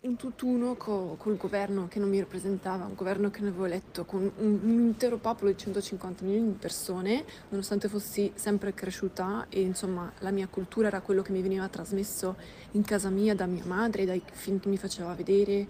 un 0.00 0.16
tutt'uno 0.16 0.76
co, 0.76 1.16
col 1.18 1.36
governo 1.36 1.86
che 1.88 1.98
non 1.98 2.08
mi 2.08 2.18
rappresentava, 2.18 2.84
un 2.86 2.94
governo 2.94 3.30
che 3.30 3.40
non 3.40 3.50
avevo 3.50 3.66
eletto, 3.66 4.04
con 4.04 4.30
un, 4.36 4.58
un, 4.62 4.78
intero 4.80 5.18
popolo 5.18 5.50
di 5.50 5.58
150 5.58 6.24
milioni 6.24 6.52
di 6.52 6.58
persone, 6.58 7.24
nonostante 7.50 7.88
fossi 7.88 8.32
sempre 8.34 8.72
cresciuta 8.72 9.46
e 9.48 9.60
insomma 9.60 10.10
la 10.20 10.30
mia 10.30 10.48
cultura 10.48 10.88
era 10.88 11.00
quello 11.00 11.22
che 11.22 11.32
mi 11.32 11.42
veniva 11.42 11.68
trasmesso 11.68 12.36
in 12.72 12.82
casa 12.82 13.10
mia 13.10 13.34
da 13.34 13.46
mia 13.46 13.64
madre, 13.66 14.06
dai 14.06 14.22
film 14.32 14.58
che 14.58 14.68
mi 14.68 14.78
faceva 14.78 15.12
vedere, 15.14 15.66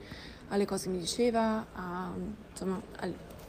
alle 0.49 0.65
cose 0.65 0.85
che 0.85 0.91
mi 0.91 0.99
diceva, 0.99 1.67
a, 1.73 2.13
insomma 2.51 2.81
a 2.97 3.09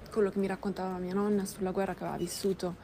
quello 0.09 0.29
che 0.29 0.39
mi 0.39 0.47
raccontava 0.47 0.97
mia 0.97 1.13
nonna 1.13 1.45
sulla 1.45 1.71
guerra 1.71 1.93
che 1.93 2.03
aveva 2.03 2.17
vissuto. 2.17 2.75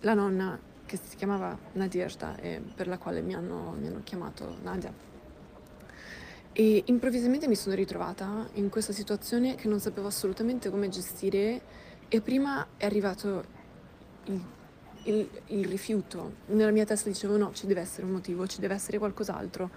La 0.00 0.14
nonna 0.14 0.58
che 0.86 0.98
si 1.02 1.16
chiamava 1.16 1.58
Nadierda 1.72 2.36
e 2.36 2.62
per 2.74 2.86
la 2.86 2.96
quale 2.96 3.20
mi 3.20 3.34
hanno, 3.34 3.74
mi 3.78 3.88
hanno 3.88 4.00
chiamato 4.02 4.56
Nadia. 4.62 4.92
E 6.52 6.84
improvvisamente 6.86 7.48
mi 7.48 7.54
sono 7.54 7.74
ritrovata 7.74 8.48
in 8.54 8.70
questa 8.70 8.94
situazione 8.94 9.56
che 9.56 9.68
non 9.68 9.78
sapevo 9.78 10.06
assolutamente 10.06 10.70
come 10.70 10.88
gestire 10.88 11.60
e 12.08 12.20
prima 12.22 12.66
è 12.78 12.86
arrivato 12.86 13.44
il, 14.24 14.42
il, 15.02 15.28
il, 15.48 15.66
rifiuto. 15.66 16.36
Nella 16.46 16.70
mia 16.70 16.86
testa 16.86 17.10
dicevo 17.10 17.36
no, 17.36 17.52
ci 17.52 17.66
deve 17.66 17.82
essere 17.82 18.06
un 18.06 18.12
motivo, 18.12 18.46
ci 18.46 18.60
deve 18.60 18.74
essere 18.74 18.96
qualcos'altro, 18.96 19.70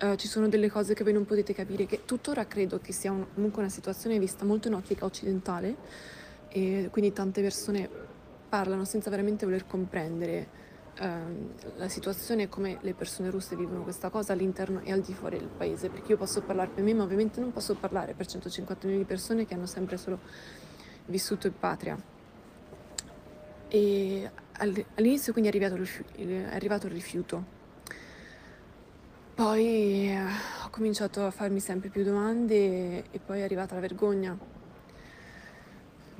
uh, 0.00 0.14
ci 0.14 0.26
sono 0.26 0.48
delle 0.48 0.70
cose 0.70 0.94
che 0.94 1.04
voi 1.04 1.12
non 1.12 1.26
potete 1.26 1.52
capire, 1.52 1.84
che 1.84 2.06
tuttora 2.06 2.46
credo 2.46 2.78
che 2.78 2.92
sia 2.92 3.10
un, 3.10 3.26
comunque 3.34 3.60
una 3.60 3.70
situazione 3.70 4.18
vista 4.18 4.46
molto 4.46 4.68
in 4.68 4.74
ottica 4.74 5.04
occidentale 5.04 5.76
e 6.48 6.88
quindi 6.90 7.12
tante 7.12 7.42
persone 7.42 7.90
parlano 8.52 8.84
senza 8.84 9.08
veramente 9.08 9.46
voler 9.46 9.66
comprendere 9.66 10.46
ehm, 10.98 11.54
la 11.76 11.88
situazione 11.88 12.42
e 12.42 12.48
come 12.50 12.76
le 12.82 12.92
persone 12.92 13.30
russe 13.30 13.56
vivono 13.56 13.82
questa 13.82 14.10
cosa 14.10 14.34
all'interno 14.34 14.82
e 14.82 14.92
al 14.92 15.00
di 15.00 15.14
fuori 15.14 15.38
del 15.38 15.48
paese, 15.48 15.88
perché 15.88 16.12
io 16.12 16.18
posso 16.18 16.42
parlare 16.42 16.68
per 16.68 16.84
me, 16.84 16.92
ma 16.92 17.02
ovviamente 17.02 17.40
non 17.40 17.50
posso 17.50 17.74
parlare 17.74 18.12
per 18.12 18.26
150 18.26 18.84
milioni 18.84 19.04
di 19.04 19.08
persone 19.08 19.46
che 19.46 19.54
hanno 19.54 19.64
sempre 19.64 19.96
solo 19.96 20.20
vissuto 21.06 21.46
in 21.46 21.58
patria. 21.58 21.98
E 23.68 24.30
all'inizio 24.58 25.32
quindi 25.32 25.50
è 25.50 25.54
arrivato 25.54 25.80
il, 25.80 25.88
è 26.16 26.54
arrivato 26.54 26.86
il 26.88 26.92
rifiuto. 26.92 27.60
Poi 29.34 30.10
eh, 30.10 30.24
ho 30.62 30.68
cominciato 30.68 31.24
a 31.24 31.30
farmi 31.30 31.58
sempre 31.58 31.88
più 31.88 32.04
domande 32.04 33.10
e 33.10 33.18
poi 33.18 33.40
è 33.40 33.44
arrivata 33.44 33.76
la 33.76 33.80
vergogna 33.80 34.36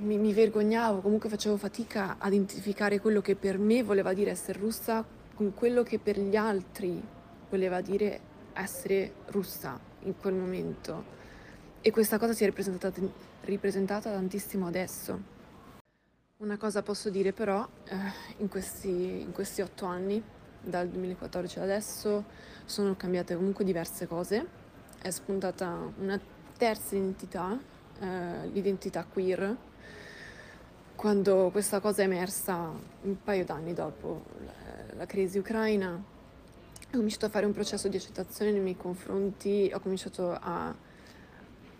mi, 0.03 0.17
mi, 0.17 0.33
vergognavo, 0.33 0.99
comunque 0.99 1.29
facevo 1.29 1.57
fatica 1.57 2.17
a 2.19 2.27
identificare 2.27 2.99
quello 2.99 3.21
che 3.21 3.35
per 3.35 3.57
me 3.57 3.83
voleva 3.83 4.13
dire 4.13 4.31
essere 4.31 4.59
russa 4.59 5.03
con 5.33 5.53
quello 5.53 5.81
che 5.83 5.97
per 5.97 6.19
gli 6.19 6.35
altri 6.35 7.01
voleva 7.49 7.81
dire 7.81 8.31
essere 8.53 9.13
russa 9.27 9.79
in 10.01 10.17
quel 10.17 10.33
momento. 10.33 11.11
E 11.81 11.91
questa 11.91 12.17
cosa 12.17 12.33
si 12.33 12.43
è 12.43 12.45
ripresentata, 12.45 13.01
ripresentata 13.41 14.11
tantissimo 14.11 14.67
adesso. 14.67 15.31
Una 16.37 16.57
cosa 16.57 16.81
posso 16.81 17.09
dire 17.09 17.31
però, 17.31 17.67
eh, 17.85 17.95
in, 18.37 18.49
questi, 18.49 19.21
in 19.21 19.31
questi 19.31 19.61
otto 19.61 19.85
anni, 19.85 20.21
dal 20.61 20.87
2014 20.87 21.57
ad 21.57 21.63
adesso, 21.63 22.25
sono 22.65 22.95
cambiate 22.95 23.35
comunque 23.35 23.63
diverse 23.63 24.07
cose. 24.07 24.45
È 25.01 25.09
spuntata 25.09 25.77
una 25.99 26.19
terza 26.57 26.95
identità, 26.95 27.57
eh, 27.99 28.47
l'identità 28.51 29.05
queer, 29.05 29.55
quando 31.03 31.49
questa 31.51 31.81
cosa 31.81 32.01
è 32.01 32.05
emersa 32.05 32.71
un 33.01 33.21
paio 33.21 33.43
d'anni 33.43 33.73
dopo 33.73 34.23
la, 34.45 34.95
la 34.95 35.05
crisi 35.05 35.37
ucraina, 35.37 35.91
ho 35.91 36.87
cominciato 36.89 37.25
a 37.25 37.29
fare 37.29 37.45
un 37.45 37.51
processo 37.51 37.89
di 37.89 37.97
accettazione 37.97 38.51
nei 38.51 38.61
miei 38.61 38.77
confronti, 38.77 39.69
ho 39.73 39.81
cominciato 39.81 40.31
a 40.31 40.73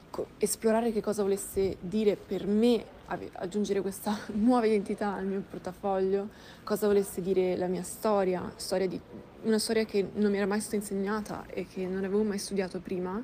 co- 0.09 0.27
esplorare 0.39 0.91
che 0.91 0.99
cosa 1.01 1.21
volesse 1.21 1.77
dire 1.79 2.17
per 2.17 2.45
me 2.47 2.83
aggiungere 3.05 3.79
questa 3.79 4.19
nuova 4.35 4.65
identità 4.65 5.13
al 5.13 5.25
mio 5.25 5.41
portafoglio, 5.49 6.27
cosa 6.65 6.87
volesse 6.87 7.21
dire 7.21 7.55
la 7.55 7.67
mia 7.67 7.83
storia, 7.83 8.51
storia 8.57 8.89
di, 8.89 8.99
una 9.43 9.57
storia 9.57 9.85
che 9.85 10.05
non 10.15 10.31
mi 10.31 10.35
era 10.35 10.47
mai 10.47 10.59
stata 10.59 10.75
insegnata 10.75 11.45
e 11.47 11.65
che 11.65 11.87
non 11.87 12.03
avevo 12.03 12.23
mai 12.23 12.39
studiato 12.39 12.81
prima. 12.81 13.23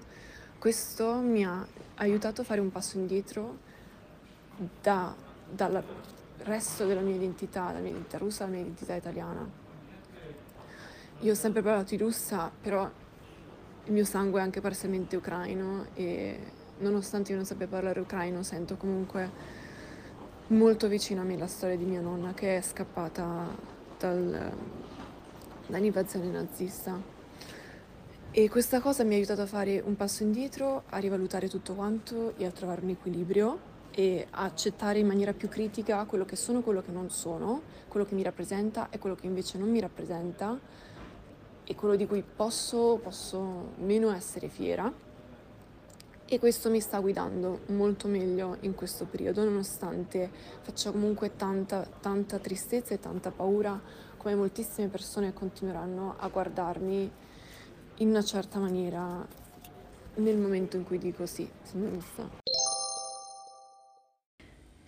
Questo 0.59 1.15
mi 1.15 1.43
ha 1.43 1.67
aiutato 1.95 2.39
a 2.39 2.43
fare 2.45 2.61
un 2.61 2.71
passo 2.71 2.97
indietro 2.97 3.67
da 4.81 5.27
dal 5.51 5.83
resto 6.43 6.85
della 6.85 7.01
mia 7.01 7.15
identità, 7.15 7.67
dalla 7.67 7.79
mia 7.79 7.91
identità 7.91 8.17
russa 8.17 8.43
alla 8.43 8.53
mia 8.53 8.61
identità 8.61 8.95
italiana. 8.95 9.47
Io 11.19 11.31
ho 11.31 11.35
sempre 11.35 11.61
parlato 11.61 11.89
di 11.89 11.97
russa, 11.97 12.49
però 12.61 12.89
il 13.85 13.91
mio 13.91 14.05
sangue 14.05 14.39
è 14.39 14.43
anche 14.43 14.61
parzialmente 14.61 15.15
ucraino 15.15 15.87
e 15.95 16.39
nonostante 16.79 17.31
io 17.31 17.37
non 17.37 17.45
sappia 17.45 17.67
parlare 17.67 17.99
ucraino, 17.99 18.41
sento 18.43 18.77
comunque 18.77 19.57
molto 20.47 20.87
vicino 20.87 21.21
a 21.21 21.23
me 21.25 21.37
la 21.37 21.47
storia 21.47 21.75
di 21.75 21.85
mia 21.85 22.01
nonna 22.01 22.33
che 22.33 22.57
è 22.57 22.61
scappata 22.61 23.47
dal, 23.97 24.51
dall'invasione 25.67 26.29
nazista. 26.29 27.17
E 28.31 28.47
questa 28.47 28.79
cosa 28.79 29.03
mi 29.03 29.15
ha 29.15 29.17
aiutato 29.17 29.41
a 29.41 29.47
fare 29.47 29.81
un 29.83 29.95
passo 29.95 30.23
indietro, 30.23 30.83
a 30.89 30.99
rivalutare 30.99 31.49
tutto 31.49 31.73
quanto 31.73 32.35
e 32.37 32.45
a 32.45 32.51
trovare 32.51 32.81
un 32.81 32.89
equilibrio 32.89 33.68
e 33.91 34.27
accettare 34.29 34.99
in 34.99 35.07
maniera 35.07 35.33
più 35.33 35.47
critica 35.47 36.05
quello 36.05 36.25
che 36.25 36.35
sono, 36.35 36.61
quello 36.61 36.81
che 36.81 36.91
non 36.91 37.09
sono, 37.09 37.61
quello 37.87 38.05
che 38.05 38.15
mi 38.15 38.23
rappresenta 38.23 38.89
e 38.89 38.99
quello 38.99 39.15
che 39.15 39.25
invece 39.25 39.57
non 39.57 39.69
mi 39.69 39.79
rappresenta 39.79 40.57
e 41.63 41.75
quello 41.75 41.95
di 41.95 42.07
cui 42.07 42.23
posso, 42.23 42.99
posso 43.01 43.73
meno 43.77 44.11
essere 44.11 44.47
fiera. 44.47 44.91
E 46.31 46.37
questo 46.37 46.69
mi 46.69 46.79
sta 46.79 46.99
guidando 46.99 47.61
molto 47.67 48.07
meglio 48.07 48.57
in 48.61 48.75
questo 48.75 49.05
periodo, 49.05 49.43
nonostante 49.43 50.29
faccia 50.61 50.91
comunque 50.91 51.35
tanta, 51.35 51.87
tanta 51.99 52.37
tristezza 52.37 52.93
e 52.93 52.99
tanta 52.99 53.31
paura, 53.31 53.81
come 54.17 54.35
moltissime 54.35 54.89
persone 54.89 55.33
continueranno 55.33 56.15
a 56.19 56.27
guardarmi 56.27 57.11
in 57.95 58.09
una 58.09 58.23
certa 58.23 58.59
maniera 58.59 59.25
nel 60.15 60.37
momento 60.37 60.75
in 60.75 60.83
cui 60.83 60.97
dico 60.97 61.25
sì, 61.25 61.49
sono 61.63 61.89
messa. 61.89 62.48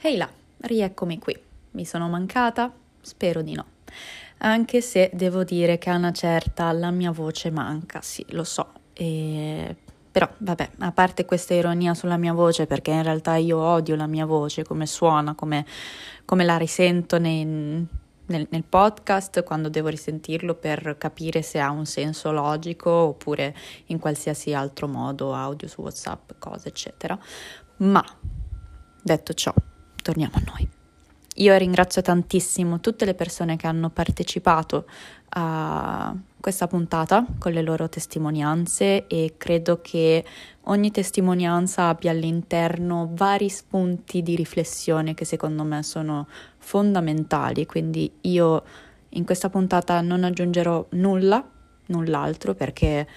Ehi 0.03 0.17
là, 0.17 0.27
rieccomi 0.61 1.19
qui. 1.19 1.39
Mi 1.71 1.85
sono 1.85 2.09
mancata? 2.09 2.73
Spero 3.01 3.43
di 3.43 3.53
no. 3.53 3.65
Anche 4.39 4.81
se 4.81 5.11
devo 5.13 5.43
dire 5.43 5.77
che 5.77 5.91
a 5.91 5.95
una 5.95 6.11
certa 6.11 6.71
la 6.71 6.89
mia 6.89 7.11
voce 7.11 7.51
manca, 7.51 8.01
sì, 8.01 8.25
lo 8.29 8.43
so. 8.43 8.71
E... 8.93 9.75
Però 10.11 10.27
vabbè, 10.39 10.69
a 10.79 10.91
parte 10.91 11.25
questa 11.25 11.53
ironia 11.53 11.93
sulla 11.93 12.17
mia 12.17 12.33
voce, 12.33 12.65
perché 12.65 12.89
in 12.89 13.03
realtà 13.03 13.35
io 13.35 13.59
odio 13.59 13.95
la 13.95 14.07
mia 14.07 14.25
voce, 14.25 14.63
come 14.63 14.87
suona, 14.87 15.35
come, 15.35 15.67
come 16.25 16.45
la 16.45 16.57
risento 16.57 17.19
nei, 17.19 17.45
nel, 17.45 18.47
nel, 18.49 18.63
podcast, 18.63 19.43
quando 19.43 19.69
devo 19.69 19.89
risentirlo 19.89 20.55
per 20.55 20.95
capire 20.97 21.43
se 21.43 21.59
ha 21.59 21.69
un 21.69 21.85
senso 21.85 22.31
logico 22.31 22.89
oppure 22.89 23.55
in 23.85 23.99
qualsiasi 23.99 24.51
altro 24.51 24.87
modo, 24.87 25.35
audio 25.35 25.67
su 25.67 25.81
WhatsApp, 25.81 26.31
cose, 26.39 26.69
eccetera. 26.69 27.17
Ma 27.77 28.03
detto 29.03 29.33
ciò, 29.33 29.53
torniamo 30.01 30.35
a 30.35 30.43
noi. 30.45 30.69
Io 31.35 31.55
ringrazio 31.55 32.01
tantissimo 32.01 32.81
tutte 32.81 33.05
le 33.05 33.13
persone 33.13 33.55
che 33.55 33.65
hanno 33.65 33.89
partecipato 33.89 34.85
a 35.29 36.13
questa 36.41 36.67
puntata 36.67 37.25
con 37.39 37.53
le 37.53 37.61
loro 37.61 37.87
testimonianze 37.87 39.07
e 39.07 39.35
credo 39.37 39.79
che 39.81 40.25
ogni 40.63 40.91
testimonianza 40.91 41.87
abbia 41.87 42.11
all'interno 42.11 43.09
vari 43.13 43.47
spunti 43.47 44.21
di 44.21 44.35
riflessione 44.35 45.13
che 45.13 45.23
secondo 45.23 45.63
me 45.63 45.83
sono 45.83 46.27
fondamentali, 46.57 47.65
quindi 47.65 48.11
io 48.21 48.63
in 49.09 49.23
questa 49.23 49.49
puntata 49.49 50.01
non 50.01 50.25
aggiungerò 50.25 50.85
nulla, 50.91 51.47
null'altro 51.87 52.55
perché 52.55 53.07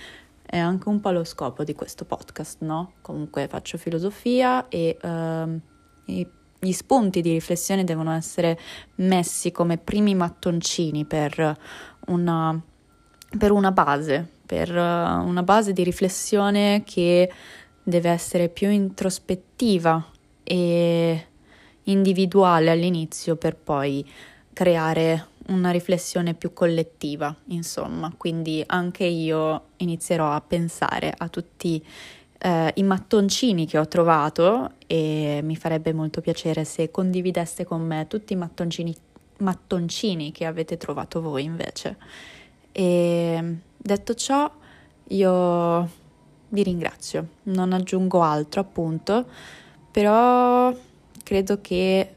è 0.46 0.58
anche 0.58 0.88
un 0.88 1.00
po' 1.00 1.10
lo 1.10 1.24
scopo 1.24 1.64
di 1.64 1.74
questo 1.74 2.04
podcast, 2.04 2.60
no? 2.60 2.92
Comunque 3.00 3.48
faccio 3.48 3.76
filosofia 3.76 4.68
e, 4.68 4.96
uh, 5.02 5.60
e 6.04 6.30
gli 6.64 6.72
spunti 6.72 7.20
di 7.20 7.32
riflessione 7.32 7.84
devono 7.84 8.12
essere 8.12 8.58
messi 8.96 9.52
come 9.52 9.76
primi 9.76 10.14
mattoncini 10.14 11.04
per 11.04 11.58
una, 12.06 12.58
per 13.38 13.50
una 13.50 13.70
base, 13.70 14.26
per 14.46 14.70
una 14.70 15.42
base 15.42 15.72
di 15.72 15.84
riflessione 15.84 16.82
che 16.84 17.30
deve 17.82 18.08
essere 18.10 18.48
più 18.48 18.70
introspettiva 18.70 20.04
e 20.42 21.26
individuale 21.84 22.70
all'inizio 22.70 23.36
per 23.36 23.56
poi 23.56 24.04
creare 24.52 25.28
una 25.48 25.70
riflessione 25.70 26.32
più 26.32 26.54
collettiva, 26.54 27.34
insomma. 27.48 28.12
Quindi 28.16 28.62
anche 28.66 29.04
io 29.04 29.66
inizierò 29.76 30.32
a 30.32 30.40
pensare 30.40 31.12
a 31.14 31.28
tutti 31.28 31.84
eh, 32.44 32.72
i 32.74 32.82
mattoncini 32.82 33.66
che 33.66 33.78
ho 33.78 33.88
trovato 33.88 34.72
e 34.86 35.40
mi 35.42 35.56
farebbe 35.56 35.94
molto 35.94 36.20
piacere 36.20 36.64
se 36.64 36.90
condivideste 36.90 37.64
con 37.64 37.80
me 37.80 38.06
tutti 38.06 38.34
i 38.34 38.36
mattoncini, 38.36 38.94
mattoncini 39.38 40.30
che 40.30 40.44
avete 40.44 40.76
trovato 40.76 41.22
voi 41.22 41.44
invece. 41.44 41.96
E 42.70 43.56
detto 43.74 44.14
ciò, 44.14 44.50
io 45.08 45.90
vi 46.50 46.62
ringrazio, 46.62 47.28
non 47.44 47.72
aggiungo 47.72 48.20
altro 48.20 48.60
appunto, 48.60 49.24
però 49.90 50.70
credo 51.22 51.62
che 51.62 52.14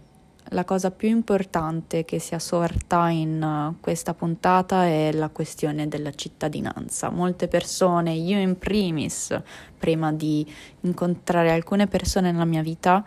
la 0.49 0.63
cosa 0.63 0.91
più 0.91 1.09
importante 1.09 2.05
che 2.05 2.19
sia 2.19 2.39
sorta 2.39 3.09
in 3.09 3.41
uh, 3.41 3.79
questa 3.81 4.13
puntata 4.13 4.85
è 4.85 5.11
la 5.11 5.29
questione 5.29 5.87
della 5.87 6.11
cittadinanza. 6.11 7.09
Molte 7.09 7.47
persone, 7.47 8.13
io 8.13 8.39
in 8.39 8.57
primis, 8.57 9.37
prima 9.77 10.11
di 10.11 10.45
incontrare 10.81 11.51
alcune 11.51 11.87
persone 11.87 12.31
nella 12.31 12.45
mia 12.45 12.61
vita, 12.61 13.05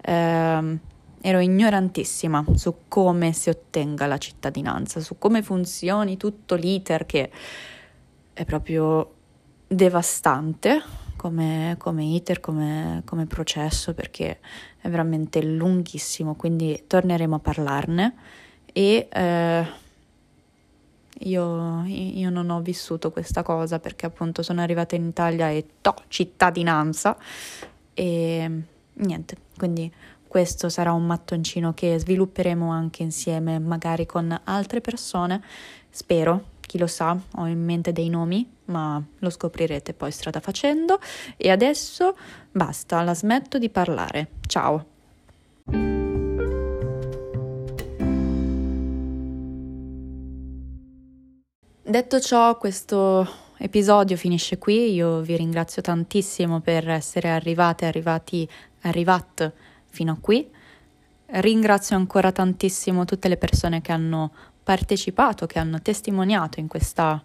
eh, 0.00 0.78
ero 1.20 1.40
ignorantissima 1.40 2.44
su 2.54 2.74
come 2.86 3.32
si 3.32 3.48
ottenga 3.48 4.06
la 4.06 4.18
cittadinanza, 4.18 5.00
su 5.00 5.18
come 5.18 5.42
funzioni 5.42 6.16
tutto 6.16 6.54
l'iter 6.54 7.04
che 7.04 7.30
è 8.32 8.44
proprio 8.44 9.12
devastante 9.66 11.05
come, 11.16 11.76
come 11.78 12.04
iter, 12.04 12.40
come, 12.40 13.02
come 13.04 13.26
processo, 13.26 13.94
perché 13.94 14.38
è 14.80 14.88
veramente 14.88 15.42
lunghissimo, 15.42 16.34
quindi 16.34 16.84
torneremo 16.86 17.34
a 17.34 17.38
parlarne. 17.38 18.14
E 18.72 19.08
eh, 19.10 19.66
io, 21.20 21.84
io, 21.84 22.30
non 22.30 22.50
ho 22.50 22.60
vissuto 22.60 23.10
questa 23.10 23.42
cosa 23.42 23.78
perché 23.78 24.06
appunto 24.06 24.42
sono 24.42 24.60
arrivata 24.60 24.94
in 24.96 25.06
Italia 25.06 25.48
e 25.48 25.66
to, 25.80 25.94
cittadinanza. 26.08 27.16
E 27.94 28.62
niente, 28.92 29.36
quindi 29.56 29.90
questo 30.28 30.68
sarà 30.68 30.92
un 30.92 31.06
mattoncino 31.06 31.72
che 31.72 31.98
svilupperemo 31.98 32.70
anche 32.70 33.02
insieme, 33.02 33.58
magari 33.58 34.04
con 34.04 34.38
altre 34.44 34.82
persone, 34.82 35.42
spero, 35.88 36.54
chi 36.66 36.78
lo 36.78 36.86
sa, 36.86 37.18
ho 37.36 37.46
in 37.46 37.64
mente 37.64 37.92
dei 37.92 38.08
nomi, 38.08 38.48
ma 38.66 39.02
lo 39.18 39.30
scoprirete 39.30 39.94
poi 39.94 40.10
strada 40.10 40.40
facendo. 40.40 40.98
E 41.36 41.50
adesso 41.50 42.16
basta, 42.50 43.02
la 43.02 43.14
smetto 43.14 43.58
di 43.58 43.70
parlare. 43.70 44.28
Ciao! 44.46 44.86
Detto 51.88 52.18
ciò, 52.18 52.58
questo 52.58 53.28
episodio 53.58 54.16
finisce 54.16 54.58
qui. 54.58 54.92
Io 54.92 55.20
vi 55.20 55.36
ringrazio 55.36 55.82
tantissimo 55.82 56.60
per 56.60 56.88
essere 56.88 57.30
arrivate, 57.30 57.86
arrivati, 57.86 58.46
arrivat 58.82 59.52
fino 59.86 60.12
a 60.12 60.18
qui. 60.20 60.50
Ringrazio 61.26 61.96
ancora 61.96 62.32
tantissimo 62.32 63.04
tutte 63.04 63.28
le 63.28 63.36
persone 63.36 63.80
che 63.82 63.92
hanno 63.92 64.32
partecipato, 64.66 65.46
che 65.46 65.60
hanno 65.60 65.80
testimoniato 65.80 66.58
in 66.58 66.66
questa, 66.66 67.22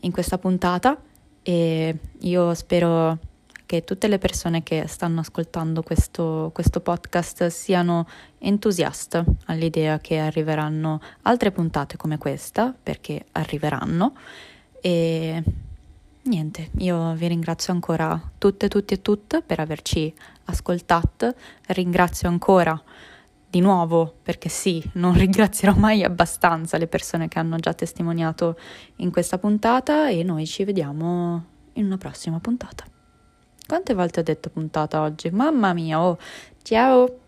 in 0.00 0.10
questa 0.10 0.38
puntata 0.38 0.98
e 1.42 1.98
io 2.20 2.54
spero 2.54 3.18
che 3.66 3.84
tutte 3.84 4.08
le 4.08 4.16
persone 4.16 4.62
che 4.62 4.86
stanno 4.86 5.20
ascoltando 5.20 5.82
questo, 5.82 6.50
questo 6.54 6.80
podcast 6.80 7.48
siano 7.48 8.08
entusiaste 8.38 9.22
all'idea 9.46 9.98
che 9.98 10.16
arriveranno 10.16 10.98
altre 11.22 11.52
puntate 11.52 11.98
come 11.98 12.16
questa, 12.16 12.74
perché 12.82 13.26
arriveranno. 13.32 14.14
E 14.80 15.42
niente, 16.22 16.70
io 16.78 17.12
vi 17.12 17.28
ringrazio 17.28 17.74
ancora 17.74 18.18
tutte, 18.38 18.68
tutti 18.68 18.94
e 18.94 19.02
tutte 19.02 19.42
per 19.42 19.60
averci 19.60 20.10
ascoltato. 20.44 21.34
Ringrazio 21.66 22.30
ancora 22.30 22.82
di 23.52 23.60
nuovo, 23.60 24.14
perché 24.22 24.48
sì, 24.48 24.82
non 24.94 25.12
ringrazierò 25.18 25.74
mai 25.74 26.02
abbastanza 26.02 26.78
le 26.78 26.86
persone 26.86 27.28
che 27.28 27.38
hanno 27.38 27.58
già 27.58 27.74
testimoniato 27.74 28.58
in 28.96 29.10
questa 29.10 29.36
puntata 29.36 30.08
e 30.08 30.22
noi 30.22 30.46
ci 30.46 30.64
vediamo 30.64 31.44
in 31.74 31.84
una 31.84 31.98
prossima 31.98 32.40
puntata. 32.40 32.86
Quante 33.66 33.92
volte 33.92 34.20
ho 34.20 34.22
detto 34.22 34.48
puntata 34.48 35.02
oggi? 35.02 35.28
Mamma 35.30 35.74
mia, 35.74 36.02
oh, 36.02 36.16
ciao! 36.62 37.21